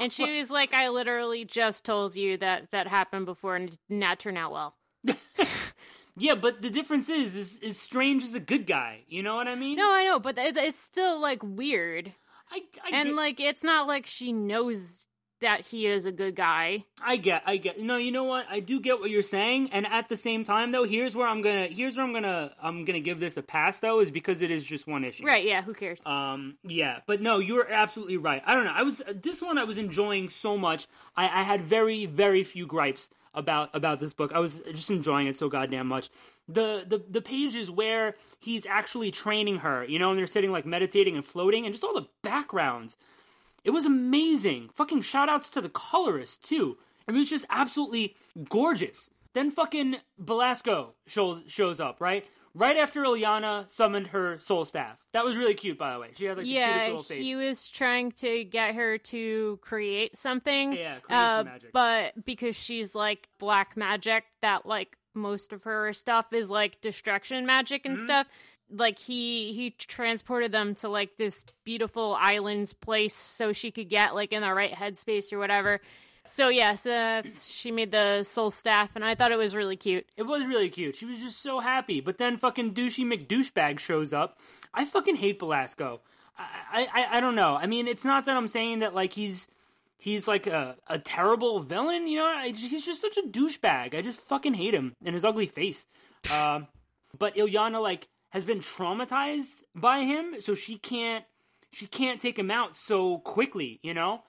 [0.00, 3.78] And she was like, "I literally just told you that that happened before and it
[3.88, 4.76] did not turn out well."
[6.16, 9.04] Yeah, but the difference is, is, is Strange is a good guy.
[9.08, 9.76] You know what I mean?
[9.76, 12.12] No, I know, but it, it's still like weird.
[12.50, 15.06] I, I and like it's not like she knows
[15.40, 16.84] that he is a good guy.
[17.02, 17.80] I get, I get.
[17.80, 18.46] No, you know what?
[18.48, 21.42] I do get what you're saying, and at the same time, though, here's where I'm
[21.42, 24.50] gonna, here's where I'm gonna, I'm gonna give this a pass, though, is because it
[24.50, 25.24] is just one issue.
[25.24, 26.04] Right, yeah, who cares?
[26.06, 28.42] Um, yeah, but no, you're absolutely right.
[28.44, 28.74] I don't know.
[28.74, 30.86] I was this one I was enjoying so much.
[31.16, 34.32] I, I had very, very few gripes about about this book.
[34.34, 36.10] I was just enjoying it so goddamn much.
[36.48, 40.66] The the the pages where he's actually training her, you know, and they're sitting like
[40.66, 42.96] meditating and floating, and just all the backgrounds.
[43.64, 44.70] It was amazing.
[44.74, 46.78] Fucking shout outs to the colorist too.
[47.06, 48.14] I mean, it was just absolutely
[48.48, 49.10] gorgeous.
[49.34, 52.24] Then fucking Belasco shows shows up, right?
[52.52, 54.98] Right after Illyana summoned her soul staff.
[55.12, 56.08] That was really cute, by the way.
[56.16, 57.18] She had like the cutest yeah, little face.
[57.22, 60.72] he was trying to get her to create something.
[60.72, 61.72] Yeah, create uh, magic.
[61.72, 67.46] But because she's like black magic, that like most of her stuff is like destruction
[67.46, 68.02] magic and Mhm.
[68.02, 68.26] stuff.
[68.72, 74.14] Like he he transported them to like this beautiful island place so she could get
[74.14, 75.80] like in the right headspace or whatever.
[76.24, 80.06] So yeah, so she made the soul staff, and I thought it was really cute.
[80.16, 80.96] It was really cute.
[80.96, 82.00] She was just so happy.
[82.00, 84.38] But then fucking douchey McDouchebag shows up.
[84.72, 86.00] I fucking hate Belasco.
[86.38, 87.56] I, I I don't know.
[87.56, 89.48] I mean, it's not that I'm saying that like he's
[89.98, 92.06] he's like a, a terrible villain.
[92.06, 93.94] You know, I, he's just such a douchebag.
[93.94, 95.86] I just fucking hate him and his ugly face.
[96.32, 96.66] Um,
[97.18, 101.24] but Illyana like has been traumatized by him, so she can't
[101.72, 103.78] she can't take him out so quickly.
[103.82, 104.22] You know.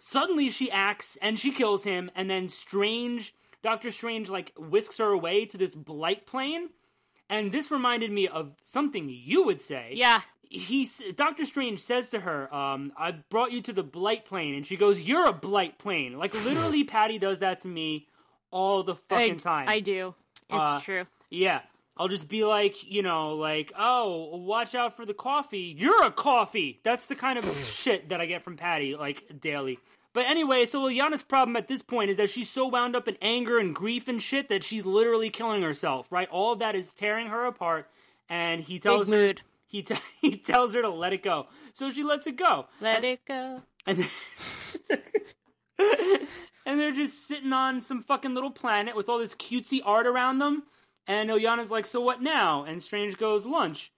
[0.00, 3.34] Suddenly she acts and she kills him, and then Strange,
[3.64, 6.68] Doctor Strange, like whisks her away to this blight plane.
[7.28, 9.92] And this reminded me of something you would say.
[9.94, 14.54] Yeah, He, Doctor Strange says to her, um, "I brought you to the blight plane,"
[14.54, 18.06] and she goes, "You're a blight plane." Like literally, Patty does that to me
[18.52, 19.68] all the fucking I, time.
[19.68, 20.14] I do.
[20.48, 21.06] It's Uh, true.
[21.28, 21.60] Yeah.
[21.98, 25.74] I'll just be like, you know, like, oh, watch out for the coffee.
[25.76, 26.80] You're a coffee.
[26.84, 29.78] That's the kind of shit that I get from Patty, like, daily.
[30.12, 33.16] But anyway, so Illyana's problem at this point is that she's so wound up in
[33.20, 36.28] anger and grief and shit that she's literally killing herself, right?
[36.30, 37.90] All of that is tearing her apart,
[38.28, 39.42] and he tells Big her mood.
[39.66, 41.46] he t- he tells her to let it go.
[41.74, 42.66] So she lets it go.
[42.80, 43.62] Let it go.
[43.86, 44.08] And
[46.66, 50.38] and they're just sitting on some fucking little planet with all this cutesy art around
[50.38, 50.64] them.
[51.08, 53.90] And Illyana's like, "So what now?" And Strange goes, "Lunch."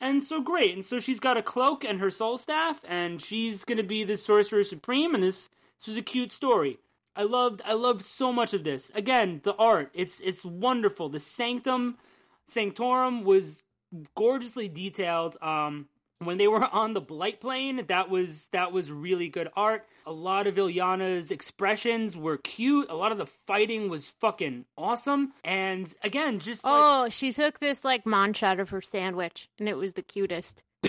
[0.00, 0.74] And so great.
[0.74, 4.18] And so she's got a cloak and her soul staff, and she's gonna be the
[4.18, 5.14] sorcerer supreme.
[5.14, 5.48] And this
[5.78, 6.78] this was a cute story.
[7.14, 8.90] I loved I loved so much of this.
[8.94, 11.08] Again, the art it's it's wonderful.
[11.08, 11.96] The sanctum
[12.46, 13.62] sanctorum was
[14.14, 15.36] gorgeously detailed.
[15.40, 15.88] Um,
[16.18, 19.86] when they were on the blight plane, that was that was really good art.
[20.06, 22.86] A lot of Illyana's expressions were cute.
[22.88, 25.32] A lot of the fighting was fucking awesome.
[25.44, 29.68] And again, just like, Oh, she took this like munch out of her sandwich, and
[29.68, 30.62] it was the cutest.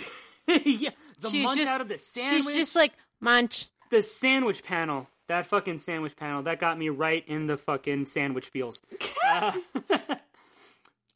[0.47, 2.45] yeah, the she's munch just, out of the sandwich.
[2.45, 3.67] She's just like munch.
[3.89, 5.07] the sandwich panel.
[5.28, 6.43] That fucking sandwich panel.
[6.43, 8.82] That got me right in the fucking sandwich feels.
[9.30, 9.51] Uh,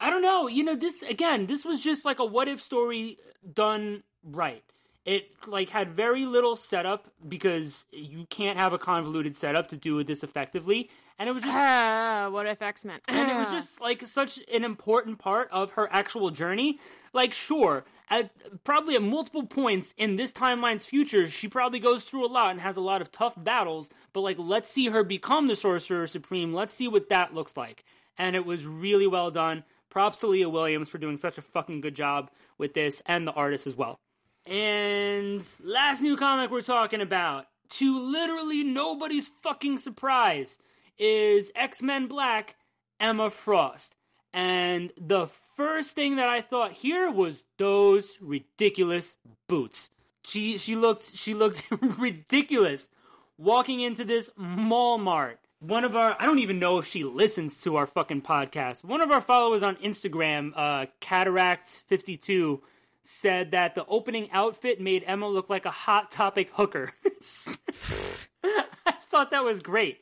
[0.02, 0.48] I don't know.
[0.48, 1.46] You know, this again.
[1.46, 3.18] This was just like a what if story
[3.54, 4.64] done right.
[5.04, 9.94] It like had very little setup because you can't have a convoluted setup to do
[9.96, 13.00] with this effectively, and it was just Ah, what if X Men?
[13.08, 16.78] and it was just like such an important part of her actual journey.
[17.12, 18.30] Like, sure, at
[18.64, 22.60] probably at multiple points in this timeline's future, she probably goes through a lot and
[22.60, 23.90] has a lot of tough battles.
[24.12, 26.54] But like, let's see her become the Sorcerer Supreme.
[26.54, 27.84] Let's see what that looks like.
[28.16, 29.64] And it was really well done.
[29.92, 33.32] Props to Leah Williams for doing such a fucking good job with this, and the
[33.32, 34.00] artist as well.
[34.46, 40.58] And last new comic we're talking about, to literally nobody's fucking surprise,
[40.98, 42.56] is X Men Black
[42.98, 43.94] Emma Frost.
[44.32, 49.90] And the first thing that I thought here was those ridiculous boots.
[50.24, 51.64] She she looked she looked
[51.98, 52.88] ridiculous
[53.36, 55.38] walking into this mall mart.
[55.62, 58.82] One of our I don't even know if she listens to our fucking podcast.
[58.82, 62.60] One of our followers on Instagram, uh Cataract52
[63.04, 66.92] said that the opening outfit made Emma look like a hot topic hooker.
[68.44, 69.98] I thought that was great.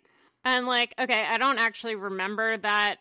[0.47, 2.97] And like, okay, I don't actually remember that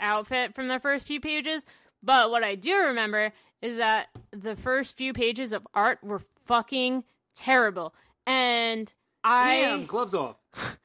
[0.00, 1.64] outfit from the first few pages,
[2.02, 7.04] but what I do remember is that the first few pages of art were fucking
[7.34, 7.94] terrible.
[8.26, 8.92] And
[9.22, 10.36] I Damn, gloves off.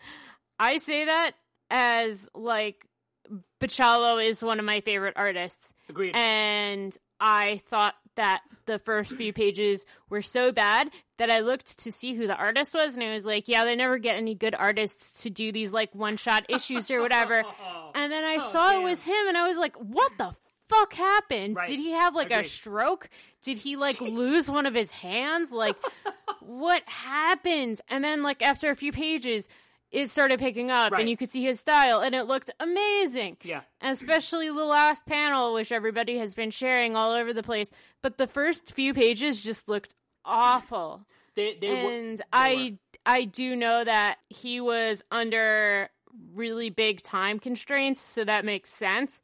[0.60, 1.32] I say that
[1.70, 2.86] as like
[3.62, 5.74] Bachalo is one of my favorite artists.
[5.90, 6.16] Agreed.
[6.16, 11.92] And I thought that the first few pages were so bad that I looked to
[11.92, 14.56] see who the artist was, and I was like, yeah, they never get any good
[14.56, 17.44] artists to do these like one shot issues or whatever.
[17.70, 17.92] Oh.
[17.96, 18.82] And then I Oh, saw damn.
[18.82, 20.36] it was him, and I was like, what the
[20.70, 21.56] fuck happened?
[21.56, 21.68] Right.
[21.70, 23.10] Did he have like a stroke?
[23.44, 25.52] Did he like lose one of his hands?
[25.52, 25.76] Like,
[26.42, 27.82] what happens?
[27.88, 29.48] And then, like, after a few pages,
[29.92, 31.02] it started picking up, Right.
[31.02, 33.62] and you could see his style, and it looked amazing yeah.
[33.82, 37.72] especially the last panel, which everybody has been sharing all over the place.
[38.02, 42.78] But the first few pages just looked awful, They they were- and they I were.
[43.06, 45.90] I do know that he was under
[46.34, 49.22] really big time constraints, so that makes sense.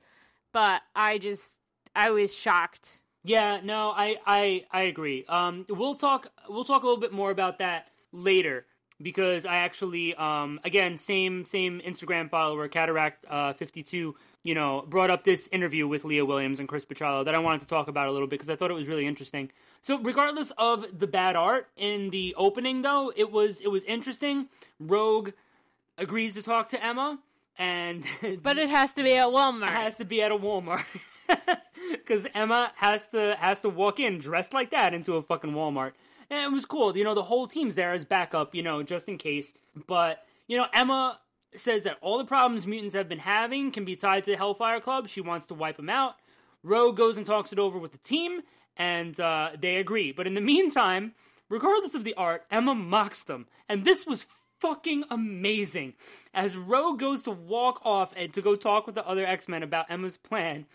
[0.54, 1.58] But I just
[1.96, 3.02] I was shocked.
[3.26, 5.26] Yeah, no, I, I I agree.
[5.28, 8.66] Um, we'll talk we'll talk a little bit more about that later
[9.04, 14.86] because I actually um again same same Instagram follower Cataract uh, fifty two you know
[14.88, 17.88] brought up this interview with Leah Williams and Chris Bachalo that I wanted to talk
[17.88, 19.52] about a little bit because I thought it was really interesting.
[19.82, 24.48] So regardless of the bad art in the opening though, it was it was interesting.
[24.80, 25.32] Rogue
[25.98, 27.20] agrees to talk to Emma
[27.58, 28.06] and
[28.42, 29.68] But it has to be at Walmart.
[29.68, 30.86] it has to be at a Walmart
[31.92, 35.92] because Emma has to has to walk in dressed like that into a fucking Walmart.
[36.34, 36.98] And it was cool.
[36.98, 38.56] You know, the whole team's there as backup.
[38.56, 39.54] You know, just in case.
[39.88, 41.20] But you know, Emma
[41.56, 44.80] says that all the problems mutants have been having can be tied to the Hellfire
[44.80, 45.08] Club.
[45.08, 46.16] She wants to wipe them out.
[46.64, 48.42] Rogue goes and talks it over with the team,
[48.76, 50.12] and uh, they agree.
[50.12, 51.14] But in the meantime,
[51.50, 54.26] regardless of the art, Emma mocks them, and this was
[54.60, 55.94] fucking amazing.
[56.34, 59.62] As Rogue goes to walk off and to go talk with the other X Men
[59.62, 60.66] about Emma's plan,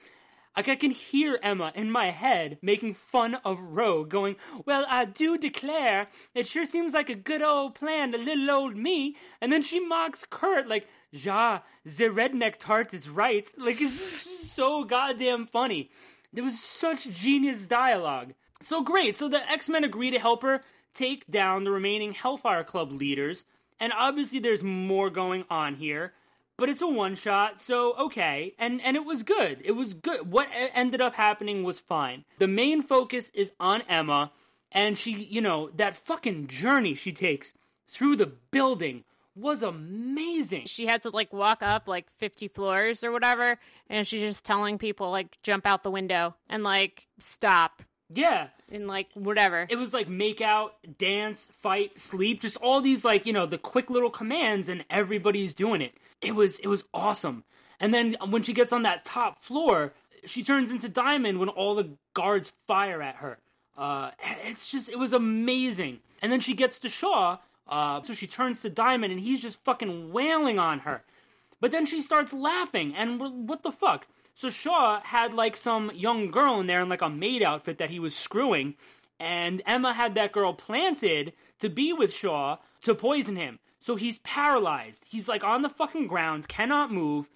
[0.59, 4.35] like I can hear Emma in my head making fun of Rogue, going,
[4.67, 8.77] "Well, I do declare, it sure seems like a good old plan to little old
[8.77, 14.51] me." And then she mocks Kurt, like, "Ja, the redneck tart is right." Like it's
[14.51, 15.91] so goddamn funny.
[16.33, 18.35] There was such genius dialogue.
[18.61, 19.15] So great.
[19.15, 23.45] So the X Men agree to help her take down the remaining Hellfire Club leaders,
[23.79, 26.15] and obviously there's more going on here.
[26.59, 28.53] But it's a one shot, so okay.
[28.59, 29.63] And and it was good.
[29.65, 30.31] It was good.
[30.31, 32.25] What ended up happening was fine.
[32.39, 34.33] The main focus is on Emma,
[34.73, 37.55] and she, you know, that fucking journey she takes
[37.87, 39.05] through the building
[39.37, 40.65] was amazing.
[40.67, 44.79] She had to like walk up like 50 floors or whatever, and she's just telling
[44.79, 48.49] people like jump out the window and like stop Yeah.
[48.71, 49.67] and like whatever.
[49.69, 53.59] It was like make out, dance, fight, sleep, just all these like, you know, the
[53.59, 55.93] quick little commands and everybody's doing it.
[56.21, 57.45] It was it was awesome.
[57.81, 59.93] And then when she gets on that top floor,
[60.25, 63.39] she turns into Diamond when all the guards fire at her.
[63.77, 64.11] Uh,
[64.45, 66.01] it's just it was amazing.
[66.21, 67.39] And then she gets to Shaw,
[67.69, 71.03] uh, so she turns to Diamond and he's just fucking wailing on her.
[71.61, 74.07] But then she starts laughing, and what the fuck?
[74.39, 77.91] So Shaw had like some young girl in there in like a maid outfit that
[77.91, 78.77] he was screwing,
[79.19, 83.59] and Emma had that girl planted to be with Shaw to poison him.
[83.81, 85.07] So he's paralyzed.
[85.09, 87.29] He's like on the fucking ground, cannot move,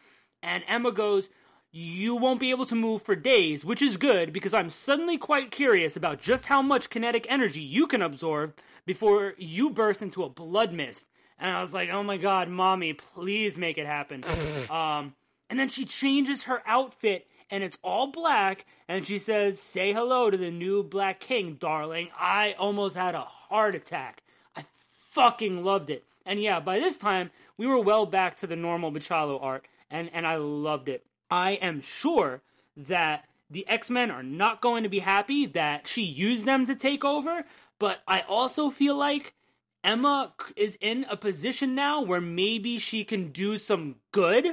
[0.44, 1.28] and Emma goes,
[1.72, 5.50] You won't be able to move for days, which is good because I'm suddenly quite
[5.50, 8.55] curious about just how much kinetic energy you can absorb
[8.86, 11.07] before you burst into a blood mist.
[11.36, 14.22] And I was like, Oh my god, mommy, please make it happen.
[14.70, 15.14] um,
[15.53, 20.30] and then she changes her outfit and it's all black and she says, Say hello
[20.30, 22.09] to the new Black King, darling.
[22.18, 24.22] I almost had a heart attack.
[24.57, 24.64] I
[25.11, 26.05] fucking loved it.
[26.24, 30.09] And yeah, by this time, we were well back to the normal Bachalo art, and,
[30.14, 31.05] and I loved it.
[31.30, 32.40] I am sure
[32.74, 36.74] that the X Men are not going to be happy that she used them to
[36.74, 37.44] take over,
[37.78, 39.34] but I also feel like
[39.84, 44.46] Emma is in a position now where maybe she can do some good,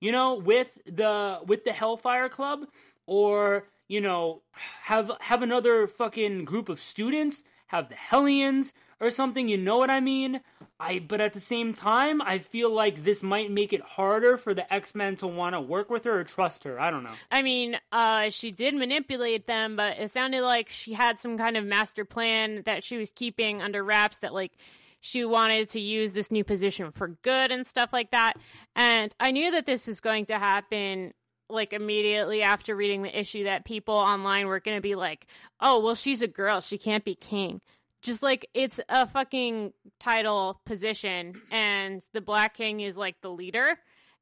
[0.00, 2.66] you know, with the with the Hellfire Club
[3.06, 4.42] or, you know,
[4.82, 9.90] have have another fucking group of students, have the Hellions or something, you know what
[9.90, 10.40] I mean?
[10.80, 14.54] I but at the same time, I feel like this might make it harder for
[14.54, 16.80] the X-Men to want to work with her or trust her.
[16.80, 17.14] I don't know.
[17.30, 21.56] I mean, uh, she did manipulate them, but it sounded like she had some kind
[21.56, 24.52] of master plan that she was keeping under wraps that, like,
[25.00, 28.34] she wanted to use this new position for good and stuff like that.
[28.74, 31.12] And I knew that this was going to happen,
[31.48, 35.26] like, immediately after reading the issue, that people online were going to be like,
[35.60, 36.60] oh, well, she's a girl.
[36.60, 37.60] She can't be king.
[38.00, 43.76] Just like it's a fucking title position, and the Black King is like the leader,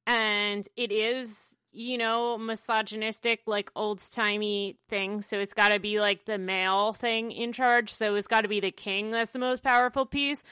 [0.07, 5.20] and it is you know, misogynistic, like old timey thing.
[5.20, 7.93] So it's got to be like the male thing in charge.
[7.93, 10.43] So it's got to be the king that's the most powerful piece.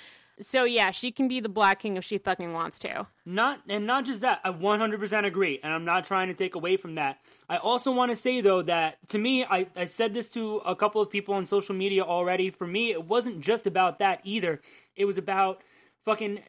[0.40, 3.06] So yeah, she can be the Black King if she fucking wants to.
[3.24, 6.76] Not and not just that, I 100% agree, and I'm not trying to take away
[6.76, 7.18] from that.
[7.48, 10.74] I also want to say though that to me, I, I said this to a
[10.74, 12.50] couple of people on social media already.
[12.50, 14.60] For me, it wasn't just about that either.
[14.96, 15.62] It was about
[16.04, 16.40] fucking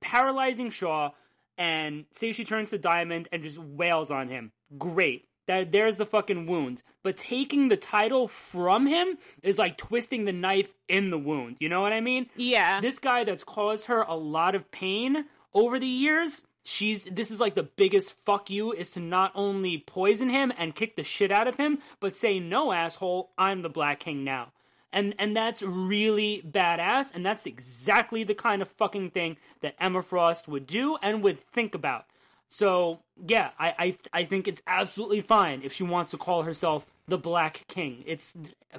[0.00, 1.10] paralyzing Shaw
[1.58, 4.52] and say she turns to Diamond and just wails on him.
[4.78, 5.28] Great.
[5.46, 6.82] That there's the fucking wound.
[7.04, 11.58] But taking the title from him is like twisting the knife in the wound.
[11.60, 12.28] You know what I mean?
[12.36, 12.80] Yeah.
[12.80, 17.38] this guy that's caused her a lot of pain over the years she's this is
[17.38, 21.30] like the biggest fuck you is to not only poison him and kick the shit
[21.30, 24.48] out of him but say no asshole i'm the black king now
[24.96, 30.02] and and that's really badass and that's exactly the kind of fucking thing that emma
[30.02, 32.06] frost would do and would think about
[32.48, 36.86] so yeah i i, I think it's absolutely fine if she wants to call herself
[37.06, 38.34] the black king it's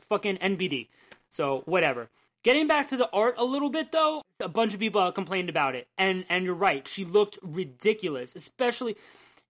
[0.09, 0.87] fucking nbd
[1.29, 2.09] so whatever
[2.47, 5.75] Getting back to the art a little bit though, a bunch of people complained about
[5.75, 5.89] it.
[5.97, 8.95] And and you're right, she looked ridiculous, especially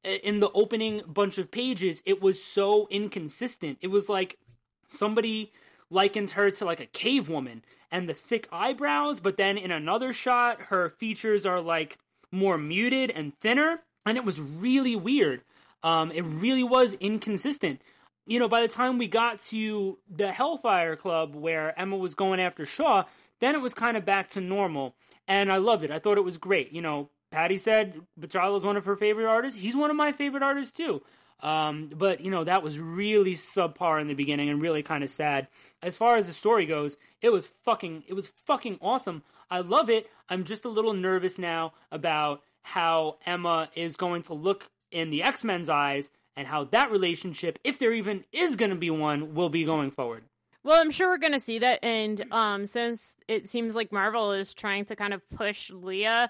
[0.04, 2.02] in the opening bunch of pages.
[2.08, 3.78] It was so inconsistent.
[3.82, 4.40] It was like
[4.88, 5.52] somebody
[5.90, 10.12] likened her to like a cave woman and the thick eyebrows, but then in another
[10.12, 11.98] shot her features are like
[12.32, 15.42] more muted and thinner, and it was really weird.
[15.84, 17.82] Um it really was inconsistent
[18.28, 22.42] you know, by the time we got to the Hellfire Club where Emma was going
[22.42, 23.06] after Shaw,
[23.40, 24.96] then it was kind of back to normal.
[25.28, 25.92] And I loved it.
[25.92, 26.74] I thought it was great.
[26.74, 29.60] You know, Patty said Bachalo's one of her favorite artists.
[29.60, 31.02] He's one of my favorite artists too.
[31.42, 35.10] Um, but you know, that was really subpar in the beginning and really kind of
[35.10, 35.48] sad.
[35.82, 39.24] As far as the story goes, it was fucking it was fucking awesome.
[39.50, 40.10] I love it.
[40.30, 45.24] I'm just a little nervous now about how Emma is going to look in the
[45.24, 49.50] X-Men's eyes and how that relationship, if there even is going to be one, will
[49.50, 50.24] be going forward.
[50.64, 54.54] Well, I'm sure we're gonna see that, and um, since it seems like Marvel is
[54.54, 56.30] trying to kind of push Leah,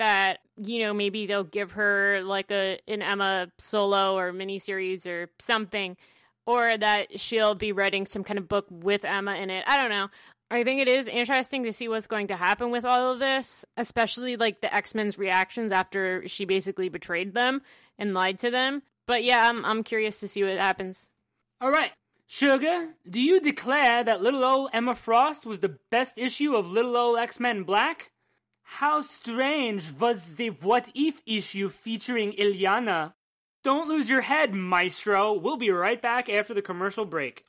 [0.00, 5.28] that you know maybe they'll give her like a an Emma solo or miniseries or
[5.38, 5.96] something,
[6.46, 9.62] or that she'll be writing some kind of book with Emma in it.
[9.66, 10.08] I don't know.
[10.50, 13.64] I think it is interesting to see what's going to happen with all of this,
[13.76, 17.60] especially like the X Men's reactions after she basically betrayed them
[17.98, 18.82] and lied to them.
[19.06, 21.10] But yeah, I'm I'm curious to see what happens.
[21.60, 21.92] All right.
[22.26, 26.96] Sugar, do you declare that little old Emma Frost was the best issue of little
[26.96, 28.12] old X Men Black?
[28.78, 33.12] How strange was the What If issue featuring Illyana?
[33.62, 35.34] Don't lose your head, maestro.
[35.34, 37.44] We'll be right back after the commercial break.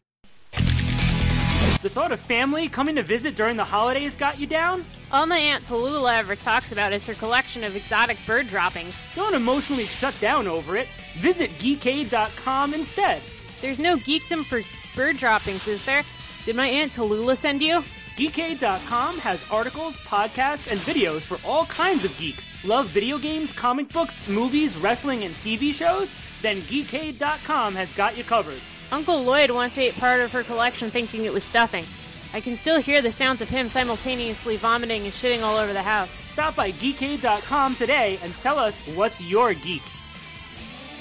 [0.51, 4.83] The thought of family coming to visit during the holidays got you down?
[5.13, 8.95] All my Aunt Tallulah ever talks about is her collection of exotic bird droppings.
[9.15, 10.87] Don't emotionally shut down over it.
[11.19, 13.21] Visit geekade.com instead.
[13.61, 14.59] There's no geekdom for
[14.97, 16.03] bird droppings, is there?
[16.45, 17.83] Did my Aunt Tallulah send you?
[18.17, 22.45] Geekade.com has articles, podcasts, and videos for all kinds of geeks.
[22.65, 26.13] Love video games, comic books, movies, wrestling, and TV shows?
[26.41, 28.59] Then Geekade.com has got you covered.
[28.91, 31.85] Uncle Lloyd once ate part of her collection thinking it was stuffing.
[32.33, 35.81] I can still hear the sounds of him simultaneously vomiting and shitting all over the
[35.81, 36.09] house.
[36.09, 39.83] Stop by Geekade.com today and tell us what's your geek.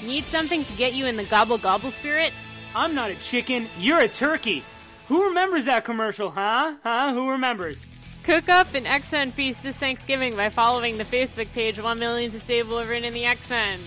[0.05, 2.31] Need something to get you in the gobble gobble spirit?
[2.73, 4.63] I'm not a chicken, you're a turkey.
[5.11, 6.75] Who remembers that commercial, huh?
[6.83, 7.13] Huh?
[7.13, 7.85] Who remembers?
[8.23, 12.39] Cook up an X-Men feast this Thanksgiving by following the Facebook page 1 Million to
[12.39, 13.77] Save Wolverine and the X-Men.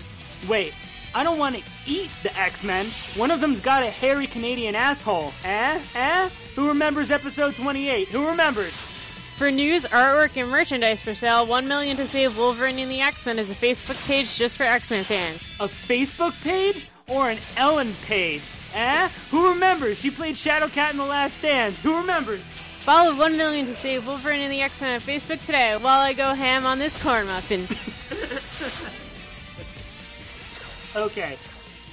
[0.47, 0.75] Wait,
[1.15, 2.85] I don't want to eat the X-Men.
[3.15, 5.33] One of them's got a hairy Canadian asshole.
[5.43, 5.81] Eh?
[5.95, 6.29] Eh?
[6.53, 8.07] Who remembers episode 28?
[8.09, 8.73] Who remembers?
[8.73, 13.39] For news, artwork, and merchandise for sale, 1 Million to Save Wolverine and the X-Men
[13.39, 15.41] is a Facebook page just for X-Men fans.
[15.59, 16.87] A Facebook page?
[17.07, 18.43] Or an Ellen page?
[18.75, 19.07] Eh?
[19.31, 19.97] Who remembers?
[19.97, 21.75] She played Shadowcat in The Last Stand.
[21.75, 22.41] Who remembers?
[22.41, 26.33] Follow 1 Million to Save Wolverine and the X-Men on Facebook today while I go
[26.33, 27.65] ham on this corn muffin.
[30.95, 31.37] Okay,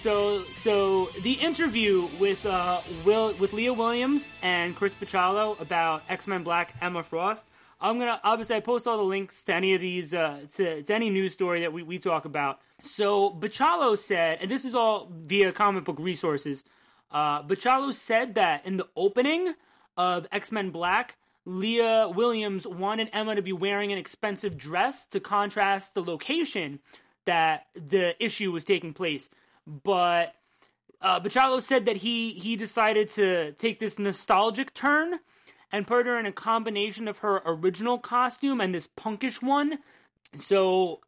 [0.00, 6.28] so so the interview with uh, Will with Leah Williams and Chris Bachalo about X
[6.28, 7.42] Men Black Emma Frost.
[7.82, 10.94] I'm gonna obviously I post all the links to any of these uh, to, to
[10.94, 12.60] any news story that we, we talk about.
[12.82, 16.64] So Bachalo said, and this is all via comic book resources.
[17.10, 19.54] Uh, Bachalo said that in the opening
[19.96, 25.18] of X Men Black, Leah Williams wanted Emma to be wearing an expensive dress to
[25.18, 26.78] contrast the location
[27.24, 29.28] that the issue was taking place.
[29.66, 30.34] But
[31.00, 35.18] uh, Bachalo said that he he decided to take this nostalgic turn
[35.72, 39.78] and put her in a combination of her original costume and this punkish one.
[40.36, 41.00] So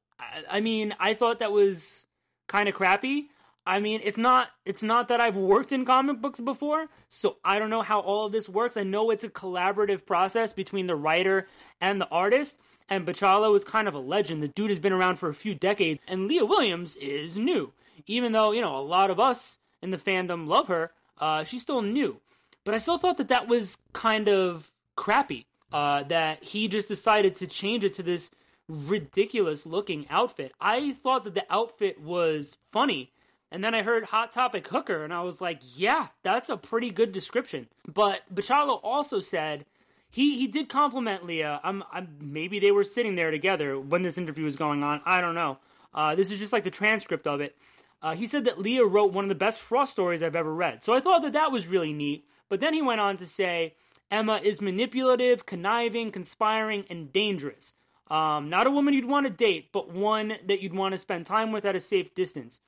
[0.48, 2.06] I, mean, I thought that was
[2.48, 3.28] kind of crappy.
[3.66, 7.58] I mean, it's not it's not that I've worked in comic books before, so I
[7.58, 8.76] don't know how all of this works.
[8.76, 11.48] I know it's a collaborative process between the writer
[11.80, 12.58] and the artist,
[12.90, 14.42] and Bachalo is kind of a legend.
[14.42, 17.72] The dude has been around for a few decades, and Leah Williams is new.
[18.06, 21.62] Even though, you know, a lot of us in the fandom love her, uh, she's
[21.62, 22.20] still new.
[22.64, 25.46] But I still thought that that was kind of crappy.
[25.72, 28.30] Uh, that he just decided to change it to this
[28.68, 30.52] ridiculous looking outfit.
[30.60, 33.10] I thought that the outfit was funny.
[33.50, 36.90] And then I heard Hot Topic Hooker, and I was like, yeah, that's a pretty
[36.90, 37.66] good description.
[37.92, 39.64] But Bachalo also said
[40.10, 41.60] he he did compliment Leah.
[41.64, 45.00] I'm, I'm maybe they were sitting there together when this interview was going on.
[45.04, 45.58] I don't know.
[45.92, 47.56] Uh, this is just like the transcript of it.
[48.00, 50.84] Uh, he said that Leah wrote one of the best Frost stories I've ever read.
[50.84, 52.24] So I thought that that was really neat.
[52.48, 53.74] But then he went on to say
[54.10, 57.74] Emma is manipulative, conniving, conspiring, and dangerous.
[58.10, 61.26] Um, not a woman you'd want to date, but one that you'd want to spend
[61.26, 62.60] time with at a safe distance.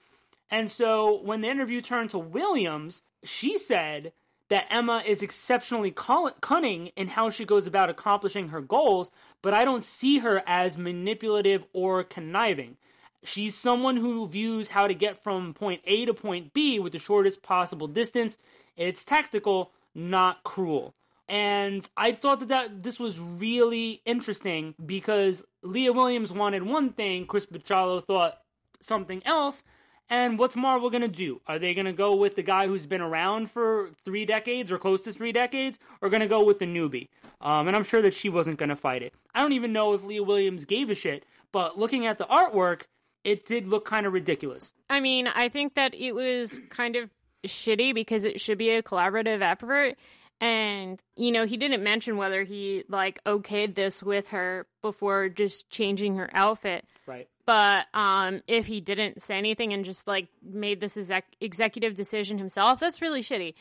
[0.51, 4.13] And so when the interview turned to Williams, she said
[4.49, 5.93] that Emma is exceptionally
[6.41, 9.11] cunning in how she goes about accomplishing her goals,
[9.43, 12.77] but I don't see her as manipulative or conniving.
[13.25, 16.99] She's someone who views how to get from point A to point B with the
[17.01, 18.39] shortest possible distance.
[18.77, 20.95] It's tactical, not cruel.
[21.29, 27.27] And I thought that, that this was really interesting because Leah Williams wanted one thing,
[27.27, 28.39] Chris Bachalo thought
[28.81, 29.65] something else,
[30.09, 31.41] and what's Marvel going to do?
[31.49, 34.79] Are they going to go with the guy who's been around for three decades or
[34.79, 37.09] close to three decades, or going to go with the newbie?
[37.41, 39.13] Um, and I'm sure that she wasn't going to fight it.
[39.35, 42.83] I don't even know if Leah Williams gave a shit, but looking at the artwork,
[43.25, 44.73] it did look kind of ridiculous.
[44.89, 47.11] I mean, I think that it was kind of
[47.45, 49.97] shitty because it should be a collaborative effort.
[50.41, 55.71] And, you know, he didn't mention whether he, like, okayed this with her before just
[55.71, 56.85] changing her outfit.
[57.07, 57.27] Right.
[57.47, 62.39] But um, if he didn't say anything and just like made this exec- executive decision
[62.39, 63.55] himself, that's really shitty.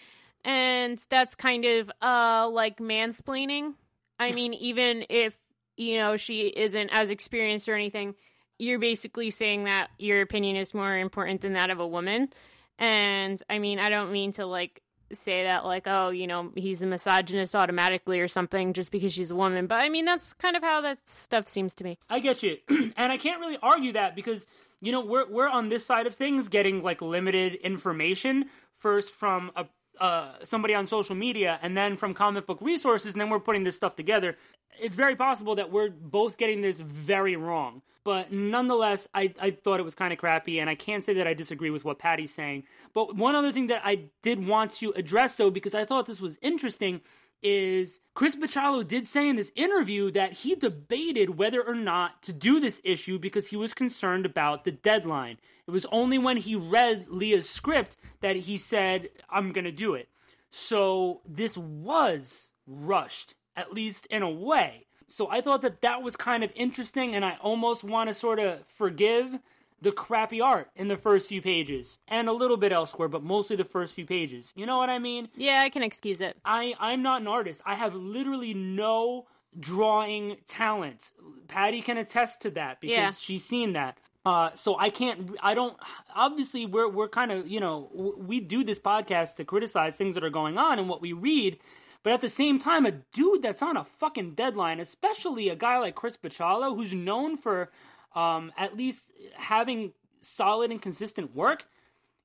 [0.44, 3.76] And that's kind of uh, like mansplaining.
[4.20, 5.38] I mean, even if
[5.78, 8.16] you know she isn't as experienced or anything,
[8.58, 12.30] you're basically saying that your opinion is more important than that of a woman.
[12.78, 14.82] And I mean, I don't mean to like
[15.14, 19.32] say that like, oh, you know, he's a misogynist automatically or something just because she's
[19.32, 19.68] a woman.
[19.68, 21.98] But I mean, that's kind of how that stuff seems to me.
[22.10, 24.46] I get you, and I can't really argue that because
[24.82, 28.46] you know we're we're on this side of things getting like limited information
[28.78, 29.66] first from a
[30.00, 33.64] uh, somebody on social media and then from comic book resources, and then we're putting
[33.64, 34.36] this stuff together.
[34.80, 37.82] It's very possible that we're both getting this very wrong.
[38.06, 41.28] But nonetheless, I, I thought it was kind of crappy, and I can't say that
[41.28, 42.64] I disagree with what Patty's saying.
[42.94, 46.22] But one other thing that I did want to address, though, because I thought this
[46.22, 47.02] was interesting,
[47.42, 52.32] is Chris Bachalo did say in this interview that he debated whether or not to
[52.32, 55.38] do this issue because he was concerned about the deadline.
[55.68, 59.96] It was only when he read Leah's script that he said, I'm going to do
[59.96, 60.10] it.
[60.52, 64.85] So this was rushed, at least in a way.
[65.08, 68.40] So I thought that that was kind of interesting, and I almost want to sort
[68.40, 69.40] of forgive
[69.82, 73.56] the crappy art in the first few pages and a little bit elsewhere, but mostly
[73.56, 74.52] the first few pages.
[74.56, 75.28] You know what I mean?
[75.36, 76.38] Yeah, I can excuse it.
[76.44, 77.62] I I'm not an artist.
[77.66, 79.28] I have literally no
[79.60, 81.12] drawing talent.
[81.48, 83.12] Patty can attest to that because Yeah.
[83.12, 83.98] she's seen that.
[84.26, 85.32] Uh, so I can't.
[85.44, 85.78] I don't.
[86.16, 90.16] Obviously, we're we're kind of you know w- we do this podcast to criticize things
[90.16, 91.60] that are going on and what we read.
[92.06, 95.80] But at the same time, a dude that's on a fucking deadline, especially a guy
[95.80, 97.72] like Chris Bachalo, who's known for
[98.14, 99.92] um, at least having
[100.22, 101.66] solid and consistent work,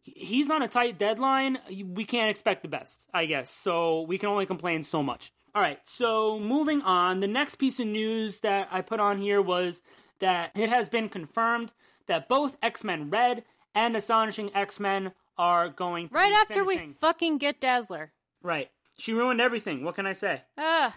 [0.03, 1.57] he's on a tight deadline.
[1.67, 3.51] We can't expect the best, I guess.
[3.51, 5.33] So we can only complain so much.
[5.55, 7.21] All right, so moving on.
[7.21, 9.81] The next piece of news that I put on here was
[10.19, 11.73] that it has been confirmed
[12.07, 16.97] that both X Men Red and Astonishing X Men are going to Right after we
[17.01, 18.13] fucking get Dazzler.
[18.43, 18.71] right.
[19.01, 19.83] She ruined everything.
[19.83, 20.43] What can I say?
[20.59, 20.95] Ah.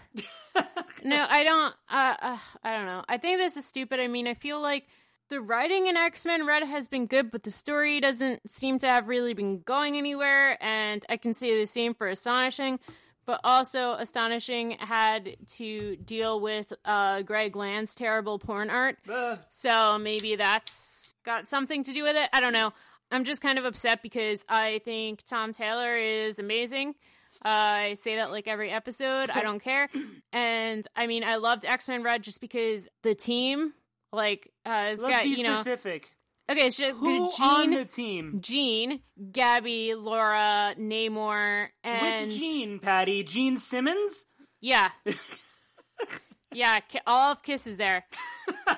[1.04, 1.74] no, I don't.
[1.90, 3.02] Uh, uh, I don't know.
[3.08, 3.98] I think this is stupid.
[3.98, 4.86] I mean, I feel like
[5.30, 8.86] the writing in X Men Red has been good, but the story doesn't seem to
[8.88, 10.62] have really been going anywhere.
[10.62, 12.78] And I can say the same for Astonishing.
[13.26, 18.98] But also, Astonishing had to deal with uh, Greg Land's terrible porn art.
[19.10, 22.28] Uh, So maybe that's got something to do with it.
[22.34, 22.74] I don't know.
[23.10, 26.96] I'm just kind of upset because I think Tom Taylor is amazing.
[27.44, 29.28] Uh, I say that like every episode.
[29.28, 29.88] I don't care.
[30.32, 33.72] And I mean, I loved X Men Red just because the team,
[34.12, 35.54] like, uh, it's let's got, be you know.
[35.54, 36.10] specific.
[36.50, 38.40] Okay, just Who on the team?
[38.42, 42.26] Jean, Gabby, Laura, Namor, and.
[42.30, 43.22] Which Gene, Patty?
[43.22, 44.26] Gene Simmons?
[44.60, 44.90] Yeah.
[46.52, 48.04] yeah, all of Kiss is there.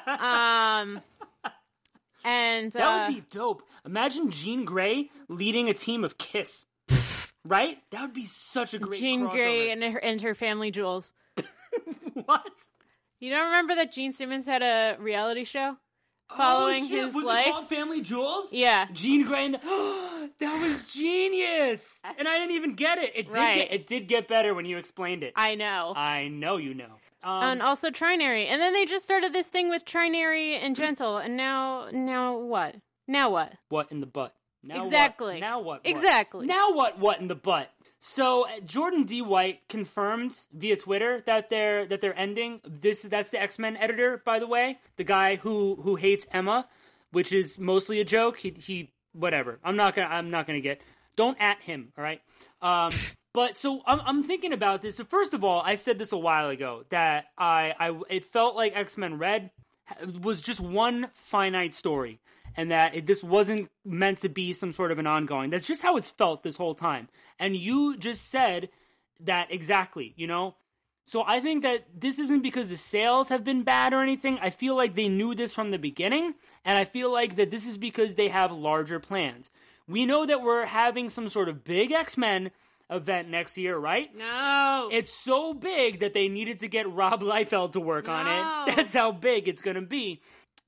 [0.06, 1.00] Um.
[2.22, 2.70] And.
[2.72, 3.62] That uh, would be dope.
[3.86, 6.66] Imagine Jean Grey leading a team of Kiss.
[7.48, 7.78] Right?
[7.90, 9.32] That would be such a great Jean crossover.
[9.32, 11.12] Grey and her, and her family jewels.
[12.24, 12.52] what?
[13.20, 15.76] You don't remember that Gene Simmons had a reality show
[16.34, 17.46] following oh, his was life?
[17.46, 18.52] It called Family Jewels?
[18.52, 18.86] Yeah.
[18.92, 19.58] Jean Grey and the...
[20.40, 22.00] that was genius.
[22.18, 23.12] And I didn't even get it.
[23.14, 23.56] It did Right.
[23.56, 25.32] get, it did get better when you explained it.
[25.36, 25.92] I know.
[25.96, 26.98] I know you know.
[27.22, 28.46] Um, and also Trinary.
[28.46, 31.16] And then they just started this thing with Trinary and Gentle.
[31.16, 32.76] And now, now what?
[33.08, 33.54] Now what?
[33.68, 34.34] what in the butt?
[34.66, 34.86] Now what?
[34.86, 35.40] Exactly.
[35.40, 35.64] Now what?
[35.64, 35.80] what?
[35.84, 36.46] Exactly.
[36.46, 36.98] Now what?
[36.98, 37.70] What in the butt?
[38.00, 39.22] So uh, Jordan D.
[39.22, 42.60] White confirmed via Twitter that they're that they're ending.
[42.64, 46.26] This is that's the X Men editor, by the way, the guy who who hates
[46.32, 46.68] Emma,
[47.10, 48.38] which is mostly a joke.
[48.38, 49.58] He he whatever.
[49.64, 50.80] I'm not gonna I'm not gonna get.
[51.16, 51.92] Don't at him.
[51.96, 52.20] All right.
[52.60, 52.90] Um.
[53.36, 54.96] But so I'm, I'm thinking about this.
[54.96, 58.56] So first of all, I said this a while ago that I, I it felt
[58.56, 59.50] like X Men Red
[60.22, 62.18] was just one finite story,
[62.56, 65.50] and that it, this wasn't meant to be some sort of an ongoing.
[65.50, 67.08] That's just how it's felt this whole time.
[67.38, 68.70] And you just said
[69.20, 70.14] that exactly.
[70.16, 70.56] You know,
[71.06, 74.38] so I think that this isn't because the sales have been bad or anything.
[74.40, 76.34] I feel like they knew this from the beginning,
[76.64, 79.50] and I feel like that this is because they have larger plans.
[79.86, 82.50] We know that we're having some sort of big X Men
[82.90, 84.14] event next year, right?
[84.16, 84.88] No.
[84.92, 88.76] It's so big that they needed to get Rob Liefeld to work on it.
[88.76, 90.20] That's how big it's going to be.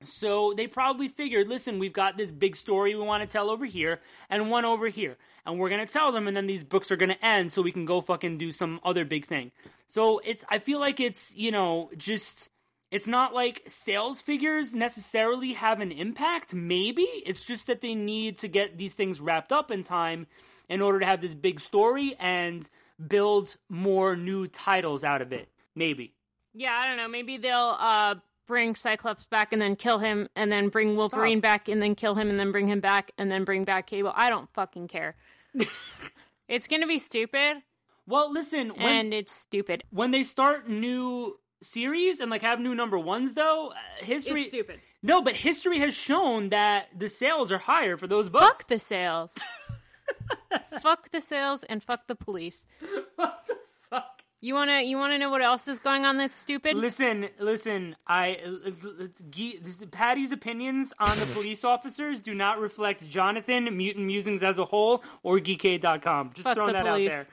[0.05, 3.65] So they probably figured, listen, we've got this big story we want to tell over
[3.65, 5.17] here and one over here.
[5.45, 7.61] And we're going to tell them and then these books are going to end so
[7.61, 9.51] we can go fucking do some other big thing.
[9.87, 12.49] So it's I feel like it's, you know, just
[12.91, 17.03] it's not like sales figures necessarily have an impact, maybe.
[17.03, 20.27] It's just that they need to get these things wrapped up in time
[20.69, 22.69] in order to have this big story and
[23.05, 25.49] build more new titles out of it.
[25.75, 26.13] Maybe.
[26.53, 27.07] yeah, I don't know.
[27.07, 28.15] Maybe they'll uh
[28.49, 31.43] bring Cyclops back and then kill him, and then bring Wolverine Stop.
[31.43, 34.11] back and then kill him, and then bring him back and then bring back Cable.
[34.13, 35.15] I don't fucking care.
[36.49, 37.57] it's gonna be stupid,
[38.07, 39.83] Well, listen, when and it's stupid.
[39.91, 44.49] when they start new series and like have new number ones though, uh, history It's
[44.49, 44.79] stupid.
[45.03, 48.45] No, but history has shown that the sales are higher for those books.
[48.45, 49.37] Fuck the sales.
[50.81, 52.65] fuck the sales and fuck the police.
[53.15, 53.59] what the fuck?
[54.41, 56.77] You wanna you wanna know what else is going on that's stupid?
[56.77, 57.97] Listen, listen.
[58.07, 58.39] I
[59.21, 64.65] this- Patty's opinions on the police officers do not reflect Jonathan, Mutant Musings as a
[64.65, 66.31] whole, or Geekade.com.
[66.33, 67.11] Just Fuck throwing that police.
[67.13, 67.27] out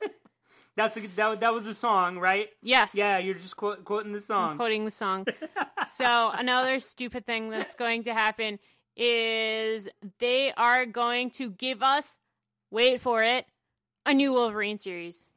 [0.00, 0.10] there.
[0.76, 1.40] That's a, that.
[1.40, 2.48] That was a song, right?
[2.62, 2.94] Yes.
[2.94, 4.56] Yeah, you're just quote, quoting the song.
[4.56, 5.26] quoting the song.
[5.94, 8.58] so another stupid thing that's going to happen
[8.94, 9.88] is
[10.18, 12.18] they are going to give us
[12.70, 13.46] wait for it
[14.04, 15.32] a new Wolverine series.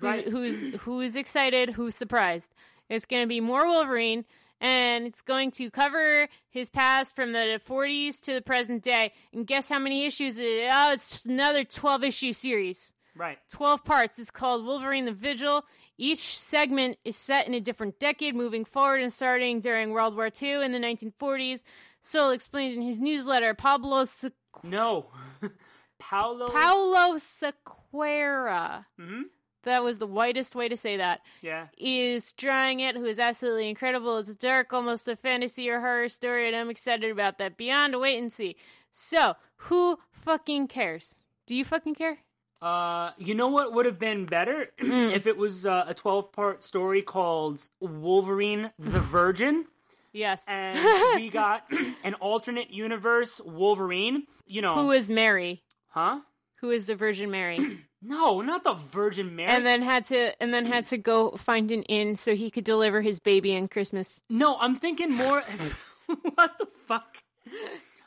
[0.00, 0.26] Who's, Right.
[0.28, 1.70] who's who's excited?
[1.70, 2.54] Who's surprised?
[2.88, 4.24] It's going to be more Wolverine,
[4.60, 9.12] and it's going to cover his past from the 40s to the present day.
[9.32, 10.38] And guess how many issues?
[10.38, 10.68] It?
[10.70, 12.92] Oh, it's another 12 issue series.
[13.14, 13.38] Right.
[13.50, 14.18] 12 parts.
[14.18, 15.64] It's called Wolverine the Vigil.
[15.98, 20.30] Each segment is set in a different decade, moving forward and starting during World War
[20.40, 21.62] II in the 1940s.
[22.00, 24.30] Soule explained in his newsletter, Pablo Se-
[24.62, 25.10] No.
[25.98, 26.48] Paulo.
[26.48, 29.22] Paulo Siqueira, hmm
[29.64, 31.66] that was the whitest way to say that, Yeah.
[31.78, 34.18] is drawing it, who is absolutely incredible.
[34.18, 37.56] It's dark, almost a fantasy or horror story, and I'm excited about that.
[37.56, 38.56] Beyond a wait and see.
[38.92, 41.20] So, who fucking cares?
[41.46, 42.18] Do you fucking care?
[42.62, 46.62] Uh, you know what would have been better if it was uh, a 12 part
[46.62, 49.64] story called Wolverine the Virgin.
[50.12, 50.44] Yes.
[50.48, 50.78] and
[51.20, 51.64] we got
[52.04, 54.24] an alternate universe Wolverine.
[54.46, 55.62] You know, who is Mary?
[55.88, 56.20] huh?
[56.60, 57.58] Who is the Virgin Mary?
[58.02, 59.50] No, not the Virgin Mary.
[59.50, 62.64] and then had to and then had to go find an inn so he could
[62.64, 64.22] deliver his baby on Christmas.
[64.30, 65.42] no, I'm thinking more.
[66.06, 67.18] what the fuck?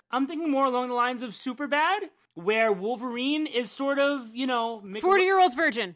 [0.09, 4.81] I'm thinking more along the lines of Superbad, where Wolverine is sort of, you know,
[4.99, 5.95] Forty year old virgin.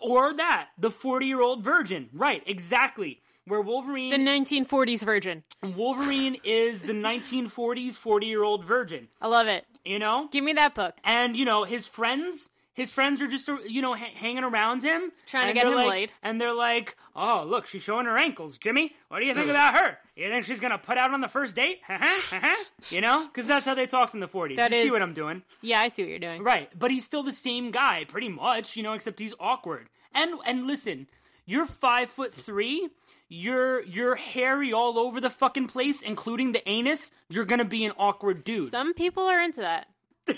[0.00, 2.08] or that the 40 year old virgin.
[2.14, 3.20] Right, exactly.
[3.44, 5.42] Where Wolverine The nineteen forties virgin.
[5.62, 9.08] Wolverine is the 1940s 40 year old virgin.
[9.20, 9.66] I love it.
[9.88, 10.94] You know, Give me that book.
[11.04, 15.10] and you know his friends his friends are just you know ha- hanging around him.
[15.26, 16.12] Trying to get him like- laid.
[16.22, 18.94] and they're like oh look she's showing her ankles jimmy.
[19.08, 19.98] What do you think about her?
[20.14, 21.80] You think she's gonna put out on the first date?
[22.90, 23.26] You know?
[23.26, 25.42] Because that's how they talked in the 40s That you see what i'm doing.
[25.62, 26.42] Yeah, I see what you're doing.
[26.44, 26.70] right.
[26.78, 29.88] But he's still the same guy pretty much you know except he's awkward.
[30.14, 31.08] And and listen
[31.46, 32.88] you're five foot three
[33.28, 37.92] you're you're hairy all over the fucking place including the anus you're gonna be an
[37.98, 39.86] awkward dude Some people are into that.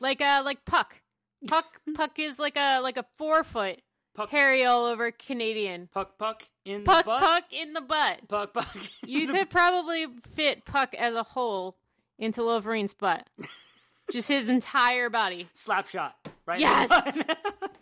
[0.00, 0.98] like uh like Puck.
[1.46, 3.80] Puck Puck is like a like a four foot
[4.14, 4.28] Puck.
[4.30, 5.88] hairy all over Canadian.
[5.92, 8.28] puck puck in Puck the butt Puck in the butt.
[8.28, 11.76] puck puck You could probably fit Puck as a whole
[12.18, 13.26] into Wolverine's butt.
[14.12, 15.48] Just his entire body.
[15.54, 16.60] slap shot, right?
[16.60, 17.18] Yes!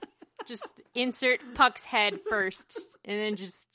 [0.46, 3.66] Just insert Puck's head first, and then just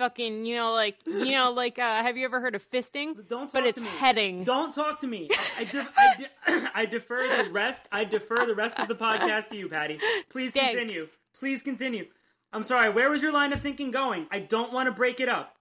[0.00, 3.14] fucking, you know, like, you know, like, uh, have you ever heard of fisting?
[3.28, 3.90] Don't talk but it's to me.
[3.98, 4.44] heading.
[4.44, 5.28] Don't talk to me.
[5.30, 7.84] I, I, def- I, de- I defer the rest.
[7.92, 10.00] I defer the rest of the podcast to you, Patty.
[10.30, 10.74] Please Thanks.
[10.74, 11.06] continue.
[11.38, 12.06] Please continue.
[12.50, 12.90] I'm sorry.
[12.90, 14.26] Where was your line of thinking going?
[14.30, 15.54] I don't want to break it up.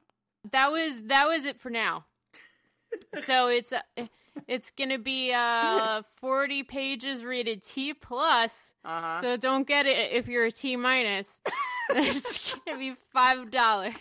[0.51, 2.05] That was that was it for now.
[3.23, 3.81] so it's uh,
[4.47, 8.73] it's gonna be uh 40 pages rated T plus.
[8.85, 9.21] Uh-huh.
[9.21, 11.41] So don't get it if you're a T minus.
[11.89, 13.91] it's gonna be five dollar.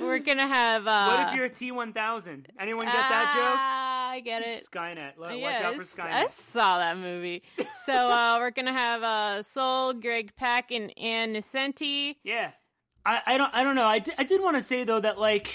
[0.00, 0.86] We're gonna have.
[0.86, 2.46] Uh, what if you're a T1000?
[2.58, 4.66] Anyone get that Ah, I get it.
[4.70, 5.16] Skynet.
[5.18, 6.12] Watch Yeah, out for Skynet.
[6.12, 7.42] I saw that movie.
[7.84, 12.16] So uh, we're gonna have uh, Soule, Greg Pak, and Ann Nocenti.
[12.24, 12.50] Yeah.
[13.06, 13.84] I, I don't I don't know.
[13.84, 15.54] I did, did want to say though that like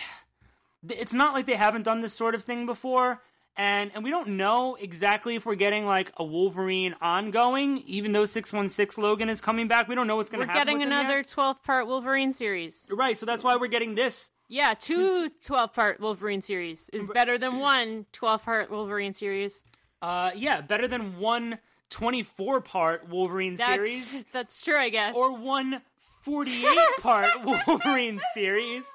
[0.87, 3.21] th- it's not like they haven't done this sort of thing before
[3.59, 8.23] and and we don't know exactly if we're getting like a Wolverine ongoing even though
[8.25, 9.89] 616 Logan is coming back.
[9.89, 10.67] We don't know what's going We're to happen.
[10.67, 12.87] getting with him another 12 part Wolverine series.
[12.89, 14.31] Right, so that's why we're getting this.
[14.47, 19.63] Yeah, two 12 part Wolverine series is better than one 12 part Wolverine series.
[20.01, 25.15] Uh yeah, better than one 24 part Wolverine That's series that's true, I guess.
[25.15, 25.81] or one
[26.21, 27.29] 48 part
[27.67, 28.85] Wolverine series,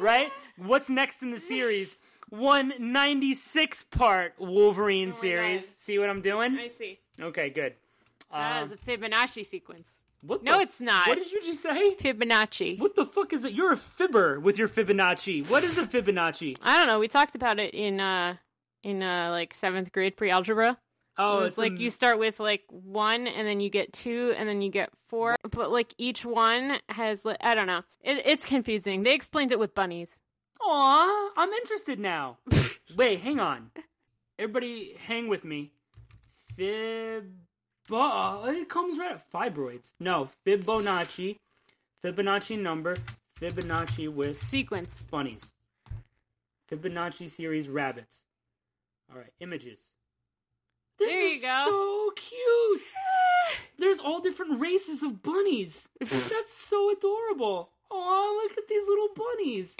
[0.00, 0.32] right?
[0.56, 1.96] What's next in the series?
[2.30, 5.64] One 96 part Wolverine Oh series.
[5.66, 5.74] God.
[5.78, 6.56] See what I'm doing?
[6.58, 6.98] I see.
[7.20, 7.74] Okay, good.
[8.32, 9.90] That Um, is a Fibonacci sequence.
[10.22, 11.08] what no, the- it's not.
[11.08, 11.94] What did you just say?
[11.96, 12.78] Fibonacci.
[12.78, 13.52] What the fuck is it?
[13.52, 15.48] You're a fibber with your Fibonacci.
[15.48, 16.56] What is a Fibonacci?
[16.62, 16.98] I don't know.
[17.00, 18.36] We talked about it in uh
[18.82, 20.78] in uh like seventh grade pre algebra.
[21.18, 24.48] Oh, it's like a- you start with like one, and then you get two, and
[24.48, 25.36] then you get four.
[25.50, 27.82] But like each one has, I don't know.
[28.02, 29.02] It, it's confusing.
[29.02, 30.20] They explained it with bunnies.
[30.62, 32.38] Aw, I'm interested now.
[32.96, 33.70] Wait, hang on.
[34.38, 35.72] Everybody, hang with me.
[36.56, 37.30] Fib.
[37.90, 39.24] Oh, it comes right up.
[39.32, 39.92] Fibroids.
[39.98, 41.36] No, Fibonacci.
[42.04, 42.96] Fibonacci number.
[43.40, 45.04] Fibonacci with Sequence.
[45.10, 45.44] bunnies.
[46.70, 48.20] Fibonacci series rabbits.
[49.10, 49.80] All right, images.
[50.98, 51.64] This There is you go.
[51.66, 52.82] so cute.
[53.78, 55.88] There's all different races of bunnies.
[56.00, 57.70] That's so adorable.
[57.90, 59.76] Oh, look at these little bunnies.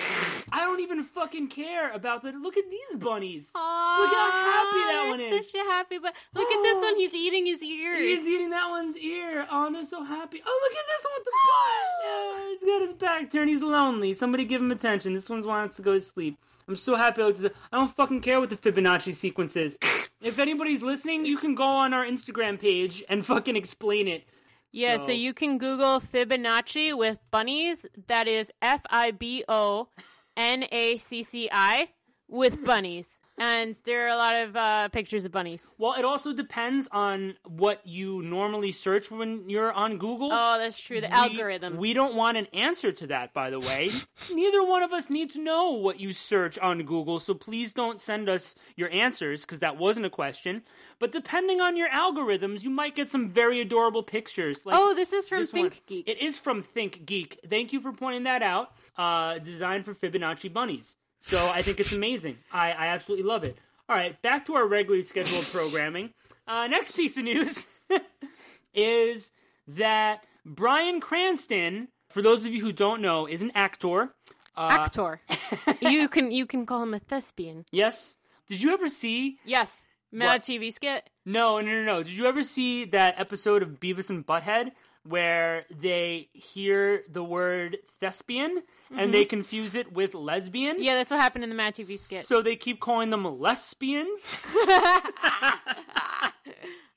[0.53, 2.33] I don't even fucking care about the.
[2.33, 3.49] Look at these bunnies.
[3.55, 5.47] Aw, Look how happy that one is.
[5.47, 6.97] Such a happy, but look at this one.
[6.97, 7.95] He's eating his ear.
[7.97, 9.47] He's eating that one's ear.
[9.51, 10.43] Oh, they're so happy.
[10.45, 11.87] Oh, look at this one with the butt.
[12.03, 13.51] Yeah, he's got his back turned.
[13.51, 14.15] He's lonely.
[14.15, 15.13] Somebody give him attention.
[15.13, 16.39] This one wants to go to sleep.
[16.67, 17.23] I'm so happy.
[17.23, 17.53] I looked at this.
[17.73, 19.79] I don't fucking care what the Fibonacci sequence is.
[20.23, 24.25] If anybody's listening, you can go on our Instagram page and fucking explain it.
[24.73, 25.07] Yeah, so.
[25.07, 27.87] So- you can Google Fibonacci with bunnies.
[28.09, 29.89] That is F I B O
[30.37, 31.89] N A C C I
[32.29, 33.20] with bunnies.
[33.41, 35.75] And there are a lot of uh, pictures of bunnies.
[35.79, 40.29] Well, it also depends on what you normally search when you're on Google.
[40.31, 41.01] Oh, that's true.
[41.01, 41.77] The We- algorithms.
[41.79, 43.89] We don't want an answer to that, by the way.
[44.31, 47.99] Neither one of us need to know what you search on Google, so please don't
[47.99, 50.63] send us your answers because that wasn't a question.
[50.99, 54.59] But depending on your algorithms, you might get some very adorable pictures.
[54.67, 55.81] Like oh, this is from this Think one.
[55.87, 56.07] Geek.
[56.07, 57.41] It is from Think Geek.
[57.49, 58.73] Thank you for pointing that out.
[58.99, 60.97] Uh, designed for Fibonacci bunnies.
[61.21, 62.39] So I think it's amazing.
[62.53, 63.59] I, I absolutely love it.
[63.89, 66.11] All right, back to our regularly scheduled programming.
[66.47, 67.67] Uh, next piece of news
[68.75, 69.33] is
[69.69, 74.15] that Bryan Cranston, for those of you who don't know, is an actor.
[74.57, 75.21] Uh, Actor.
[75.81, 77.65] you can you can call him a thespian.
[77.71, 78.17] Yes.
[78.49, 79.39] Did you ever see?
[79.45, 79.85] Yes.
[80.13, 80.43] Mad What?
[80.43, 81.09] TV skit.
[81.25, 82.03] No, no, no, no.
[82.03, 84.73] Did you ever see that episode of Beavis and Butthead
[85.05, 88.63] where they hear the word thespian
[88.97, 89.31] and they mm-hmm.
[89.31, 90.83] confuse it with lesbian?
[90.83, 92.27] Yeah, that's what happened in the Mad TV skit.
[92.27, 94.39] So they keep calling them lesbians.
[94.57, 96.33] wow,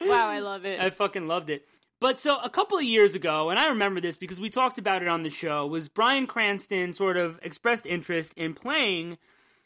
[0.01, 0.79] I love it.
[0.79, 1.65] I fucking loved it.
[1.99, 5.01] But so a couple of years ago, and I remember this because we talked about
[5.01, 9.17] it on the show, was Bryan Cranston sort of expressed interest in playing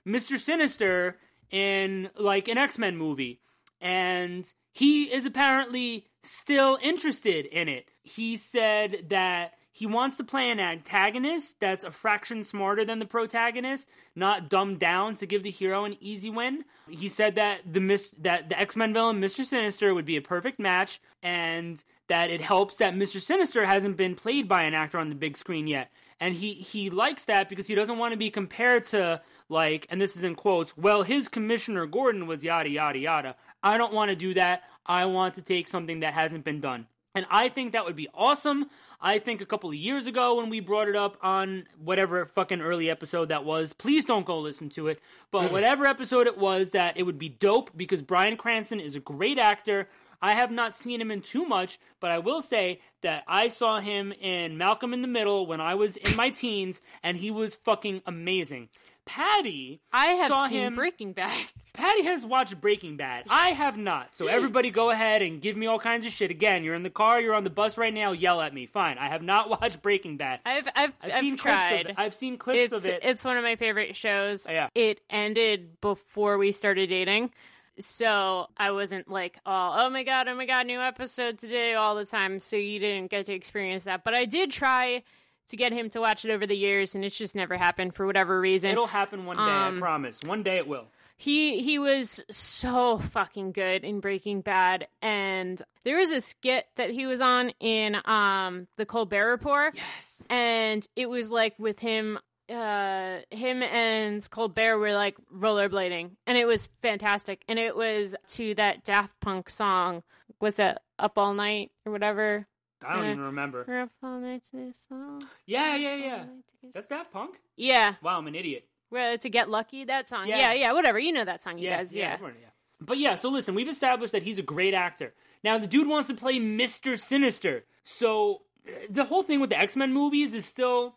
[0.08, 0.40] Mr.
[0.40, 1.18] Sinister
[1.50, 3.42] in like an X Men movie.
[3.82, 7.88] And he is apparently still interested in it.
[8.08, 13.06] He said that he wants to play an antagonist that's a fraction smarter than the
[13.06, 16.66] protagonist, not dumbed down to give the hero an easy win.
[16.90, 19.44] He said that the mis- that the X-Men villain Mr.
[19.44, 23.22] Sinister would be a perfect match and that it helps that Mr.
[23.22, 25.92] Sinister hasn't been played by an actor on the big screen yet.
[26.20, 30.02] And he he likes that because he doesn't want to be compared to like and
[30.02, 33.36] this is in quotes, well his commissioner Gordon was yada yada yada.
[33.62, 34.64] I don't want to do that.
[34.88, 36.88] I want to take something that hasn't been done.
[37.18, 38.70] And I think that would be awesome.
[39.02, 42.62] I think a couple of years ago when we brought it up on whatever fucking
[42.62, 45.00] early episode that was, please don't go listen to it.
[45.32, 49.00] But whatever episode it was, that it would be dope because Bryan Cranston is a
[49.00, 49.90] great actor.
[50.22, 53.80] I have not seen him in too much, but I will say that I saw
[53.80, 57.56] him in Malcolm in the Middle when I was in my teens, and he was
[57.56, 58.70] fucking amazing.
[59.08, 60.76] Patty, I have saw seen him.
[60.76, 61.46] Breaking Bad.
[61.74, 63.26] Patty has watched Breaking Bad.
[63.30, 64.16] I have not.
[64.16, 64.34] So hmm.
[64.34, 66.32] everybody go ahead and give me all kinds of shit.
[66.32, 68.66] Again, you're in the car, you're on the bus right now, yell at me.
[68.66, 68.98] Fine.
[68.98, 70.40] I have not watched Breaking Bad.
[70.46, 71.70] I've I've, I've, I've seen tried.
[71.70, 71.96] clips of it.
[71.98, 73.00] I've seen clips it's of it.
[73.04, 74.46] it's one of my favorite shows.
[74.48, 74.70] Yeah.
[74.76, 77.32] It ended before we started dating.
[77.80, 81.96] So I wasn't like, oh, oh my god, oh my god, new episode today all
[81.96, 82.40] the time.
[82.40, 85.04] So you didn't get to experience that, but I did try
[85.50, 88.06] to get him to watch it over the years, and it's just never happened for
[88.06, 88.72] whatever reason.
[88.72, 90.20] It'll happen one day, Um, I promise.
[90.26, 90.86] One day it will.
[91.18, 96.90] he he was so fucking good in Breaking Bad, and there was a skit that
[96.92, 100.24] he was on in um the Colbert Report, Yes.
[100.30, 102.20] and it was like with him
[102.50, 108.56] uh him and Colbert were like rollerblading and it was fantastic and it was to
[108.56, 110.02] that Daft Punk song
[110.40, 112.48] was it Up All Night or whatever
[112.86, 113.66] I don't even remember.
[113.68, 116.18] We're up all night to this song Yeah, yeah, yeah.
[116.18, 117.36] night to get- That's Daft Punk?
[117.56, 118.68] yeah Wow, I'm an idiot.
[118.92, 120.38] well, to get lucky that song Yeah.
[120.38, 122.48] yeah yeah whatever you know that song you yeah, guys yeah, yeah, everyone- yeah.
[122.80, 125.14] But yeah, so listen, we've established that he's a great actor.
[125.44, 127.00] Now the dude wants to play Mr.
[127.00, 127.64] Sinister.
[127.84, 130.96] So uh, the whole thing with the X-Men movies is still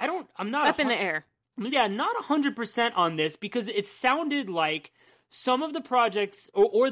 [0.00, 1.26] I don't I'm not up in the air
[1.58, 4.92] Yeah, not 100% on this because it sounded like
[5.28, 6.90] some of the projects or, or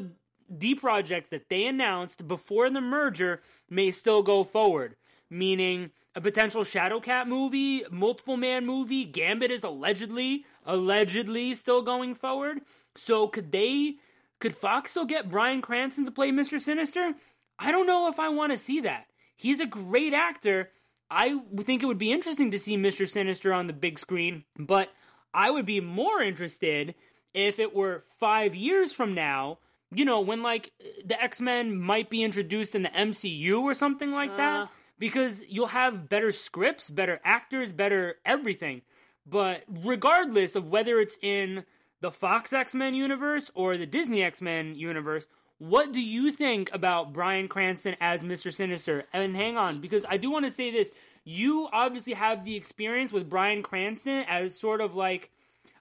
[0.48, 4.96] the projects that they announced before the merger may still go forward.
[5.30, 12.60] Meaning a potential Shadowcat movie, multiple man movie, Gambit is allegedly, allegedly still going forward.
[12.96, 13.96] So could they,
[14.40, 16.60] could Fox still get Bryan Cranston to play Mr.
[16.60, 17.14] Sinister?
[17.58, 19.06] I don't know if I want to see that.
[19.36, 20.70] He's a great actor.
[21.10, 23.08] I think it would be interesting to see Mr.
[23.08, 24.90] Sinister on the big screen, but
[25.32, 26.94] I would be more interested
[27.34, 29.58] if it were five years from now,
[29.92, 30.72] you know, when like
[31.04, 34.36] the X Men might be introduced in the MCU or something like Uh.
[34.36, 38.82] that, because you'll have better scripts, better actors, better everything.
[39.26, 41.64] But regardless of whether it's in
[42.00, 45.26] the Fox X Men universe or the Disney X Men universe,
[45.58, 48.52] what do you think about Bryan Cranston as Mr.
[48.52, 49.04] Sinister?
[49.12, 50.92] And hang on, because I do want to say this.
[51.24, 55.30] You obviously have the experience with Bryan Cranston as sort of like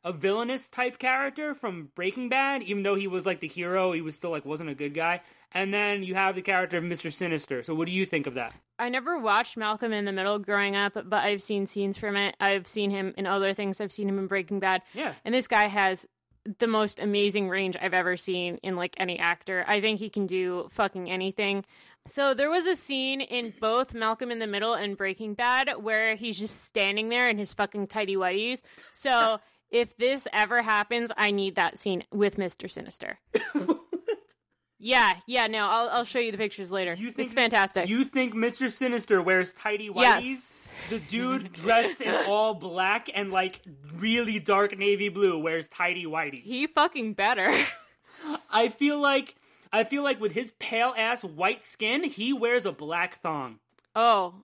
[0.08, 4.02] a villainous type character from Breaking Bad, even though he was like the hero, he
[4.02, 5.22] was still like wasn't a good guy.
[5.52, 7.12] And then you have the character of Mr.
[7.12, 7.62] Sinister.
[7.62, 8.54] So what do you think of that?
[8.80, 12.36] I never watched Malcolm in the Middle growing up, but I've seen scenes from it.
[12.40, 13.82] I've seen him in other things.
[13.82, 14.82] I've seen him in Breaking Bad.
[14.94, 15.14] Yeah.
[15.26, 16.08] And this guy has
[16.60, 19.66] the most amazing range I've ever seen in like any actor.
[19.68, 21.66] I think he can do fucking anything.
[22.08, 26.16] So there was a scene in both Malcolm in the Middle and Breaking Bad where
[26.16, 28.62] he's just standing there in his fucking tidy whities.
[28.94, 29.40] So
[29.72, 32.70] if this ever happens, I need that scene with Mr.
[32.70, 33.20] Sinister.
[34.80, 36.94] yeah, yeah, no, I'll I'll show you the pictures later.
[36.94, 37.88] You it's fantastic.
[37.90, 38.72] You think Mr.
[38.72, 40.22] Sinister wears tidy whities?
[40.24, 40.64] yes.
[40.90, 43.62] The dude dressed in all black and like
[43.96, 46.44] really dark navy blue wears tidy whities.
[46.44, 47.52] He fucking better.
[48.52, 49.36] I feel like
[49.74, 53.60] I feel like with his pale ass white skin, he wears a black thong.
[53.96, 54.44] oh,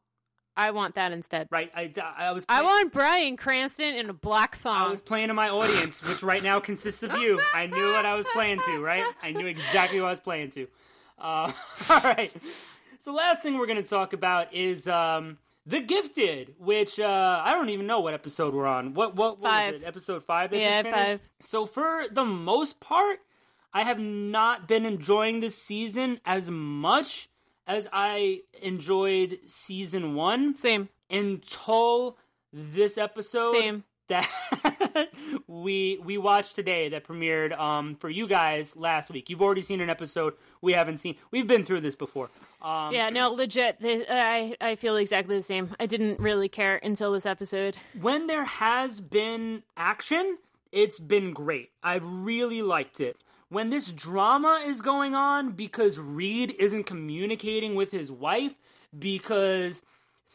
[0.56, 1.48] I want that instead.
[1.52, 1.72] Right?
[1.76, 4.82] I, I was I want Bryan Cranston in a black thong.
[4.82, 7.42] I was playing to my audience, which right now consists of you.
[7.54, 9.06] I knew what I was playing to, right?
[9.22, 10.68] I knew exactly what I was playing to.
[11.18, 11.52] Uh,
[11.90, 12.32] all right.
[13.04, 17.54] So last thing we're going to talk about is um, The Gifted, which uh, I
[17.54, 18.94] don't even know what episode we're on.
[18.94, 19.74] What what, what Five.
[19.74, 19.88] was it?
[19.88, 20.52] Episode five.
[20.52, 21.20] That Yeah, just five.
[21.42, 23.20] So for the most part,
[23.74, 27.30] I have not been enjoying this season as much
[27.68, 30.90] as I enjoyed season one Same.
[31.10, 32.18] until
[32.52, 33.84] this episode Same.
[34.10, 34.30] that
[35.48, 39.30] we we watched today that premiered um for you guys last week.
[39.30, 41.16] You've already seen an episode we haven't seen.
[41.32, 42.30] We've been through this before.
[42.62, 43.80] Um Yeah, no, legit.
[43.80, 45.76] This, I I feel exactly the same.
[45.80, 47.78] I didn't really care until this episode.
[48.00, 50.38] when there has been action,
[50.72, 51.72] it's been great.
[51.82, 53.18] I've really liked it.
[53.54, 58.54] When this drama is going on because Reed isn't communicating with his wife
[58.98, 59.84] because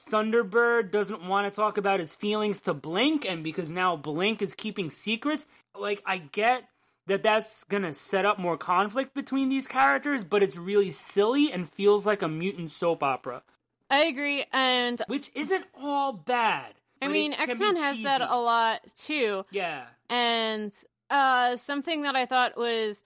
[0.08, 4.54] Thunderbird doesn't want to talk about his feelings to Blink and because now Blink is
[4.54, 6.68] keeping secrets, like I get
[7.08, 11.50] that that's going to set up more conflict between these characters, but it's really silly
[11.50, 13.42] and feels like a mutant soap opera,
[13.90, 16.74] I agree, and which isn't all bad.
[17.02, 19.44] I mean it can be X Men has that a lot too.
[19.50, 19.86] Yeah.
[20.08, 20.72] And
[21.10, 23.02] uh, something that I thought was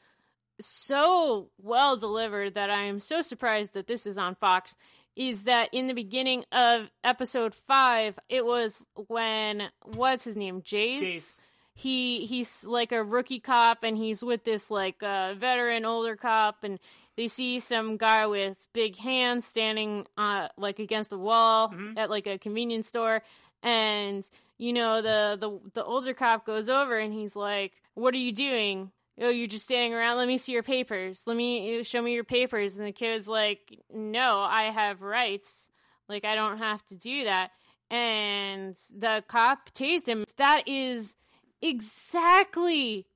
[0.60, 4.76] so well delivered that I am so surprised that this is on Fox
[5.16, 11.00] is that in the beginning of episode five, it was when what's his name, Jace.
[11.02, 11.40] Jace.
[11.74, 16.64] He he's like a rookie cop, and he's with this like uh, veteran older cop,
[16.64, 16.78] and
[17.16, 21.94] they see some guy with big hands standing uh, like against a wall Mhm.
[21.98, 23.22] at like a convenience store,
[23.62, 24.24] and
[24.62, 28.30] you know the the the older cop goes over and he's like, "What are you
[28.32, 30.18] doing?" Oh, you're just standing around.
[30.18, 31.24] Let me see your papers.
[31.26, 32.78] Let me show me your papers.
[32.78, 35.68] And the kid's like, "No, I have rights.
[36.08, 37.50] Like I don't have to do that."
[37.90, 40.24] And the cop tased him.
[40.36, 41.16] That is
[41.60, 43.06] exactly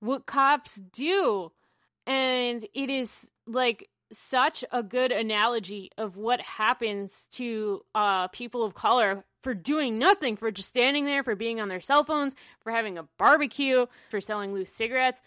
[0.00, 1.52] what cops do.
[2.04, 8.74] And it is like such a good analogy of what happens to uh, people of
[8.74, 12.72] color for doing nothing, for just standing there, for being on their cell phones, for
[12.72, 15.20] having a barbecue, for selling loose cigarettes,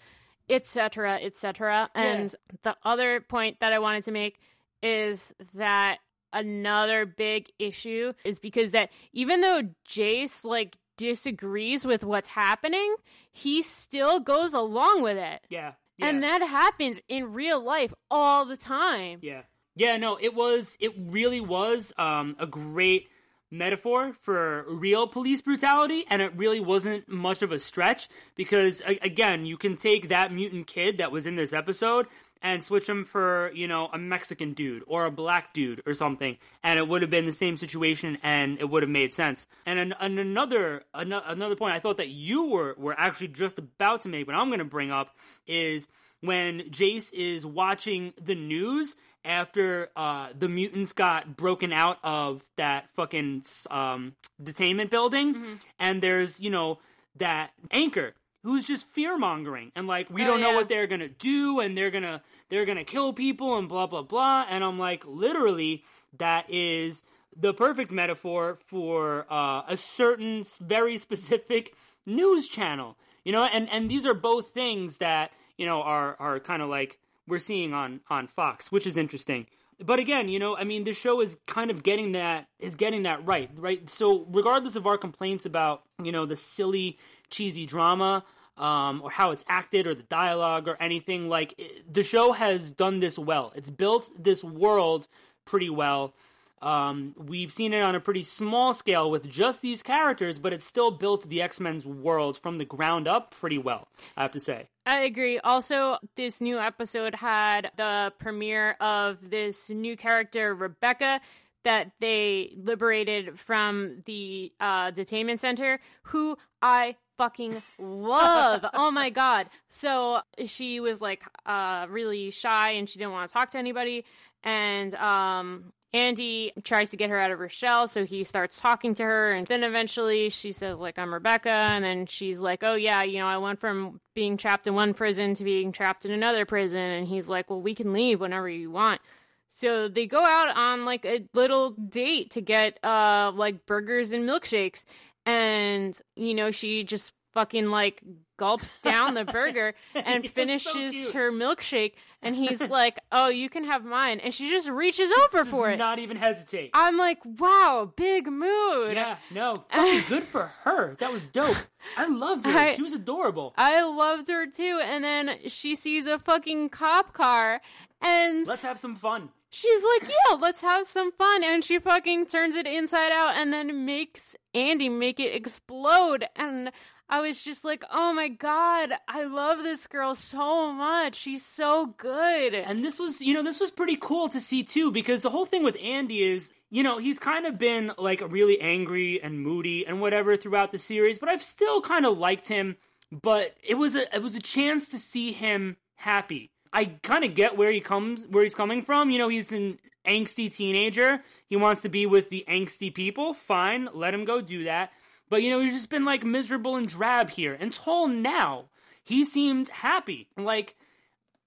[0.49, 1.89] etc., etc.
[1.95, 2.33] And
[2.63, 4.39] the other point that I wanted to make
[4.81, 5.99] is that
[6.31, 12.95] another big issue is because that even though Jace like disagrees with what's happening,
[13.31, 15.41] he still goes along with it.
[15.49, 15.73] Yeah.
[15.99, 16.07] Yeah.
[16.07, 19.19] And that happens in real life all the time.
[19.21, 19.41] Yeah.
[19.75, 23.07] Yeah, no, it was it really was um a great
[23.51, 29.45] metaphor for real police brutality and it really wasn't much of a stretch because again,
[29.45, 32.05] you can take that mutant kid that was in this episode
[32.41, 36.37] and switch him for, you know, a Mexican dude or a black dude or something
[36.63, 39.47] and it would have been the same situation and it would have made sense.
[39.65, 43.57] And, an, and another ano- another point I thought that you were were actually just
[43.57, 45.15] about to make but I'm going to bring up
[45.47, 45.87] is
[46.21, 48.95] when Jace is watching the news
[49.25, 56.39] after uh, the mutants got broken out of that fucking um, detainment building, and there's
[56.39, 56.79] you know
[57.17, 58.13] that anchor
[58.43, 60.55] who's just fear mongering and like we Oh, don't know yeah.
[60.55, 64.45] what they're gonna do and they're gonna they're gonna kill people and blah blah blah
[64.49, 65.83] and I'm like literally
[66.17, 67.03] that is
[67.35, 71.73] the perfect metaphor for uh, a certain very specific
[72.05, 76.39] news channel you know and and these are both things that you know are are
[76.39, 76.97] kind of like
[77.27, 79.45] we're seeing on on Fox, which is interesting.
[79.85, 83.03] But again, you know, I mean, the show is kind of getting that is getting
[83.03, 83.87] that right, right.
[83.87, 86.97] So regardless of our complaints about you know the silly,
[87.29, 88.23] cheesy drama,
[88.57, 91.29] um, or how it's acted or the dialogue or anything.
[91.29, 93.53] Like it, the show has done this well.
[93.55, 95.07] It's built this world
[95.45, 96.13] pretty well.
[96.61, 100.65] Um, we've seen it on a pretty small scale with just these characters, but it's
[100.65, 103.87] still built the X Men's world from the ground up pretty well,
[104.17, 104.67] I have to say.
[104.85, 105.39] I agree.
[105.39, 111.21] Also, this new episode had the premiere of this new character, Rebecca,
[111.63, 118.65] that they liberated from the uh, detainment center, who I fucking love.
[118.73, 119.47] oh my god.
[119.69, 124.05] So she was like uh, really shy and she didn't want to talk to anybody.
[124.41, 128.95] And um, Andy tries to get her out of her shell, so he starts talking
[128.95, 132.75] to her, and then eventually she says, like, I'm Rebecca, and then she's like, oh
[132.75, 136.11] yeah, you know, I went from being trapped in one prison to being trapped in
[136.11, 139.01] another prison, and he's like, well, we can leave whenever you want.
[139.49, 144.29] So they go out on like a little date to get uh like burgers and
[144.29, 144.85] milkshakes,
[145.25, 148.01] and you know, she just fucking like
[148.37, 151.93] gulps down the burger and He was so finishes her milkshake
[152.23, 155.77] and he's like oh you can have mine and she just reaches over for it
[155.77, 156.71] not even hesitate.
[156.73, 160.95] i'm like wow big mood Yeah, no, fucking good for her.
[160.99, 161.55] That was dope.
[161.97, 162.57] I loved her.
[162.57, 163.53] I- she was adorable.
[163.57, 167.61] i loved her too and then she sees a fucking cop car
[168.01, 169.29] and Let's have some fun.
[169.49, 173.51] She's like yeah let's have some fun and she fucking turns it inside out and
[173.51, 176.71] then makes andy make it explode and
[177.11, 181.15] I was just like, oh my god, I love this girl so much.
[181.15, 182.53] She's so good.
[182.53, 185.47] And this was, you know, this was pretty cool to see too, because the whole
[185.47, 189.87] thing with Andy is, you know, he's kind of been like really angry and moody
[189.87, 192.77] and whatever throughout the series, but I've still kind of liked him.
[193.11, 196.51] But it was a it was a chance to see him happy.
[196.71, 199.09] I kind of get where he comes where he's coming from.
[199.09, 201.21] You know, he's an angsty teenager.
[201.47, 203.33] He wants to be with the angsty people.
[203.33, 204.91] Fine, let him go do that.
[205.29, 208.65] But you know, he's just been like miserable and drab here until now.
[209.03, 210.27] He seemed happy.
[210.37, 210.75] Like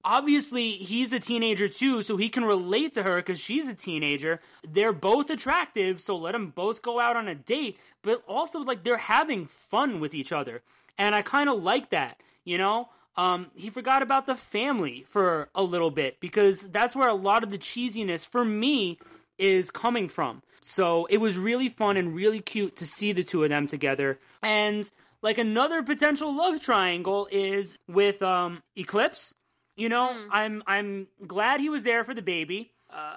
[0.05, 4.41] obviously he's a teenager too, so he can relate to her because she's a teenager.
[4.67, 7.79] They're both attractive, so let them both go out on a date.
[8.03, 10.63] But also, like they're having fun with each other,
[10.99, 12.21] and I kind of like that.
[12.45, 17.09] You know, um, he forgot about the family for a little bit because that's where
[17.09, 18.99] a lot of the cheesiness for me
[19.39, 20.43] is coming from.
[20.65, 24.19] So it was really fun and really cute to see the two of them together.
[24.43, 24.91] And
[25.21, 29.35] like another potential love triangle is with um Eclipse.
[29.77, 32.73] You know, I'm I'm glad he was there for the baby.
[32.91, 33.17] Uh,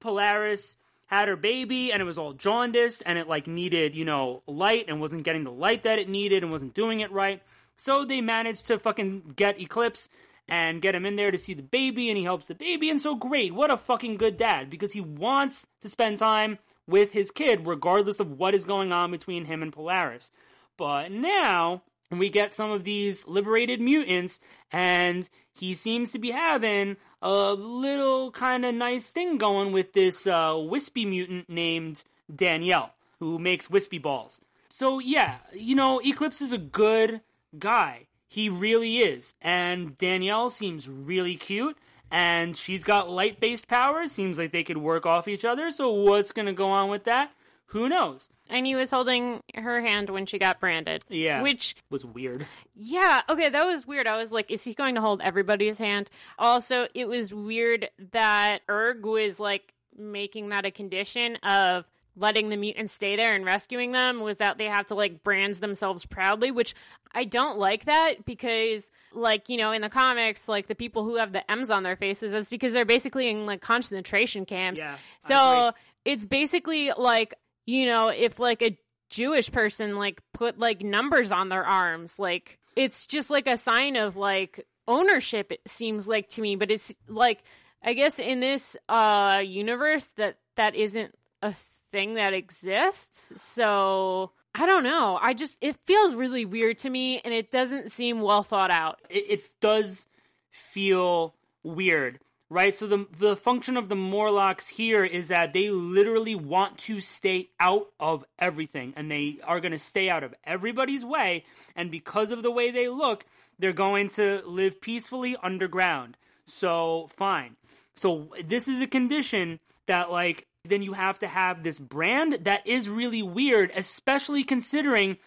[0.00, 4.42] Polaris had her baby and it was all jaundiced and it like needed, you know,
[4.46, 7.42] light and wasn't getting the light that it needed and wasn't doing it right.
[7.76, 10.08] So they managed to fucking get Eclipse
[10.48, 13.00] and get him in there to see the baby and he helps the baby and
[13.00, 13.54] so great.
[13.54, 18.20] What a fucking good dad because he wants to spend time with his kid regardless
[18.20, 20.30] of what is going on between him and Polaris.
[20.76, 24.40] But now we get some of these liberated mutants,
[24.72, 30.26] and he seems to be having a little kind of nice thing going with this
[30.26, 34.40] uh, wispy mutant named Danielle, who makes wispy balls.
[34.68, 37.20] So, yeah, you know, Eclipse is a good
[37.58, 38.06] guy.
[38.26, 39.34] He really is.
[39.40, 41.76] And Danielle seems really cute.
[42.10, 44.12] And she's got light based powers.
[44.12, 45.70] Seems like they could work off each other.
[45.70, 47.30] So, what's going to go on with that?
[47.68, 48.28] Who knows?
[48.50, 51.04] And he was holding her hand when she got branded.
[51.08, 51.42] Yeah.
[51.42, 52.46] Which, Was weird.
[52.76, 54.06] yeah, okay, that was weird.
[54.06, 56.10] I was like, is he going to hold everybody's hand?
[56.38, 61.84] Also, it was weird that Erg was like making that a condition of
[62.16, 65.54] letting the mutants stay there and rescuing them was that they have to like brand
[65.54, 66.74] themselves proudly, which
[67.12, 71.16] I don't like that because like, you know, in the comics, like the people who
[71.16, 74.80] have the M's on their faces, that's because they're basically in like concentration camps.
[74.80, 74.96] Yeah.
[75.22, 75.72] So
[76.04, 77.34] it's basically like,
[77.66, 78.78] you know, if like a
[79.10, 83.96] Jewish person like put like numbers on their arms, like it's just like a sign
[83.96, 87.42] of like ownership it seems like to me, but it's like
[87.82, 91.54] I guess in this uh universe that that isn't a
[91.94, 93.40] thing that exists.
[93.40, 95.16] So I don't know.
[95.22, 99.00] I just it feels really weird to me and it doesn't seem well thought out.
[99.08, 100.08] it, it does
[100.50, 102.18] feel weird,
[102.50, 102.74] right?
[102.74, 107.50] So the the function of the Morlocks here is that they literally want to stay
[107.60, 111.44] out of everything, and they are going to stay out of everybody's way.
[111.76, 113.24] And because of the way they look,
[113.58, 116.16] they're going to live peacefully underground.
[116.46, 117.54] So fine.
[117.94, 122.66] So this is a condition that like then you have to have this brand that
[122.66, 125.18] is really weird, especially considering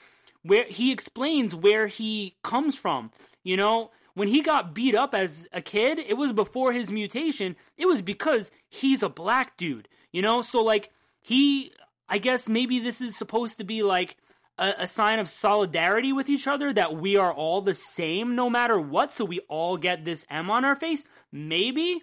[0.43, 3.11] where he explains where he comes from.
[3.43, 7.55] You know, when he got beat up as a kid, it was before his mutation.
[7.77, 9.88] It was because he's a black dude.
[10.11, 10.91] You know, so like
[11.22, 11.72] he
[12.09, 14.18] I guess maybe this is supposed to be like
[14.57, 18.49] a, a sign of solidarity with each other that we are all the same no
[18.49, 21.05] matter what, so we all get this M on our face?
[21.31, 22.01] Maybe.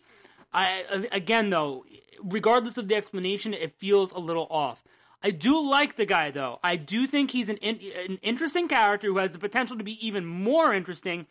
[0.52, 1.84] I again though,
[2.22, 4.84] regardless of the explanation, it feels a little off.
[5.22, 6.60] I do like the guy though.
[6.62, 10.06] I do think he's an in, an interesting character who has the potential to be
[10.06, 11.26] even more interesting,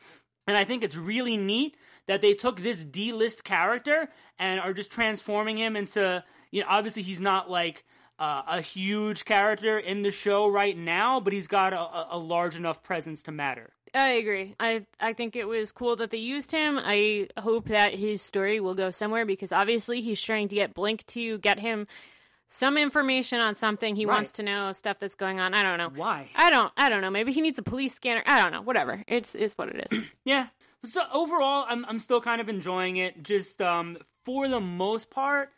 [0.47, 1.77] and I think it's really neat
[2.07, 7.03] that they took this D-list character and are just transforming him into you know obviously
[7.03, 7.85] he's not like
[8.17, 12.55] uh, a huge character in the show right now, but he's got a, a large
[12.55, 13.73] enough presence to matter.
[13.95, 14.55] I agree.
[14.59, 16.79] I I think it was cool that they used him.
[16.81, 21.05] I hope that his story will go somewhere because obviously he's trying to get Blink
[21.07, 21.87] to get him
[22.47, 24.15] some information on something he Right.
[24.15, 25.53] wants to know, stuff that's going on.
[25.53, 25.89] I don't know.
[25.99, 26.29] Why?
[26.35, 27.11] I don't I don't know.
[27.11, 28.23] Maybe he needs a police scanner.
[28.25, 28.61] I don't know.
[28.61, 29.03] Whatever.
[29.07, 29.99] It's it's what it is.
[30.25, 30.47] Yeah.
[30.85, 33.21] So overall, I'm I'm still kind of enjoying it.
[33.23, 35.49] Just um, for the most part,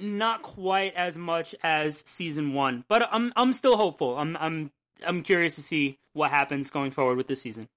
[0.00, 4.16] not quite as much as season one, but I'm I'm still hopeful.
[4.16, 4.70] I'm I'm
[5.06, 7.68] I'm curious to see what happens going forward with this season.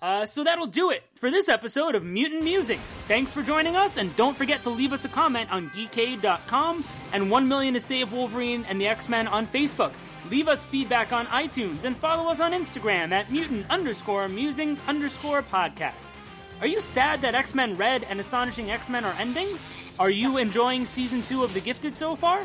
[0.00, 2.80] Uh, so that'll do it for this episode of Mutant Musings.
[3.08, 7.30] Thanks for joining us, and don't forget to leave us a comment on geekade.com and
[7.30, 9.92] 1 million to save Wolverine and the X-Men on Facebook.
[10.30, 15.42] Leave us feedback on iTunes and follow us on Instagram at mutant underscore musings underscore
[15.42, 16.06] podcast.
[16.60, 19.48] Are you sad that X Men Red and Astonishing X Men are ending?
[19.98, 22.44] Are you enjoying season two of The Gifted so far?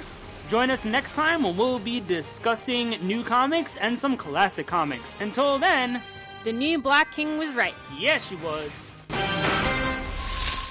[0.54, 5.16] Join us next time when we'll be discussing new comics and some classic comics.
[5.20, 6.00] Until then,
[6.44, 7.74] the new Black King was right.
[7.98, 8.70] yes, she was.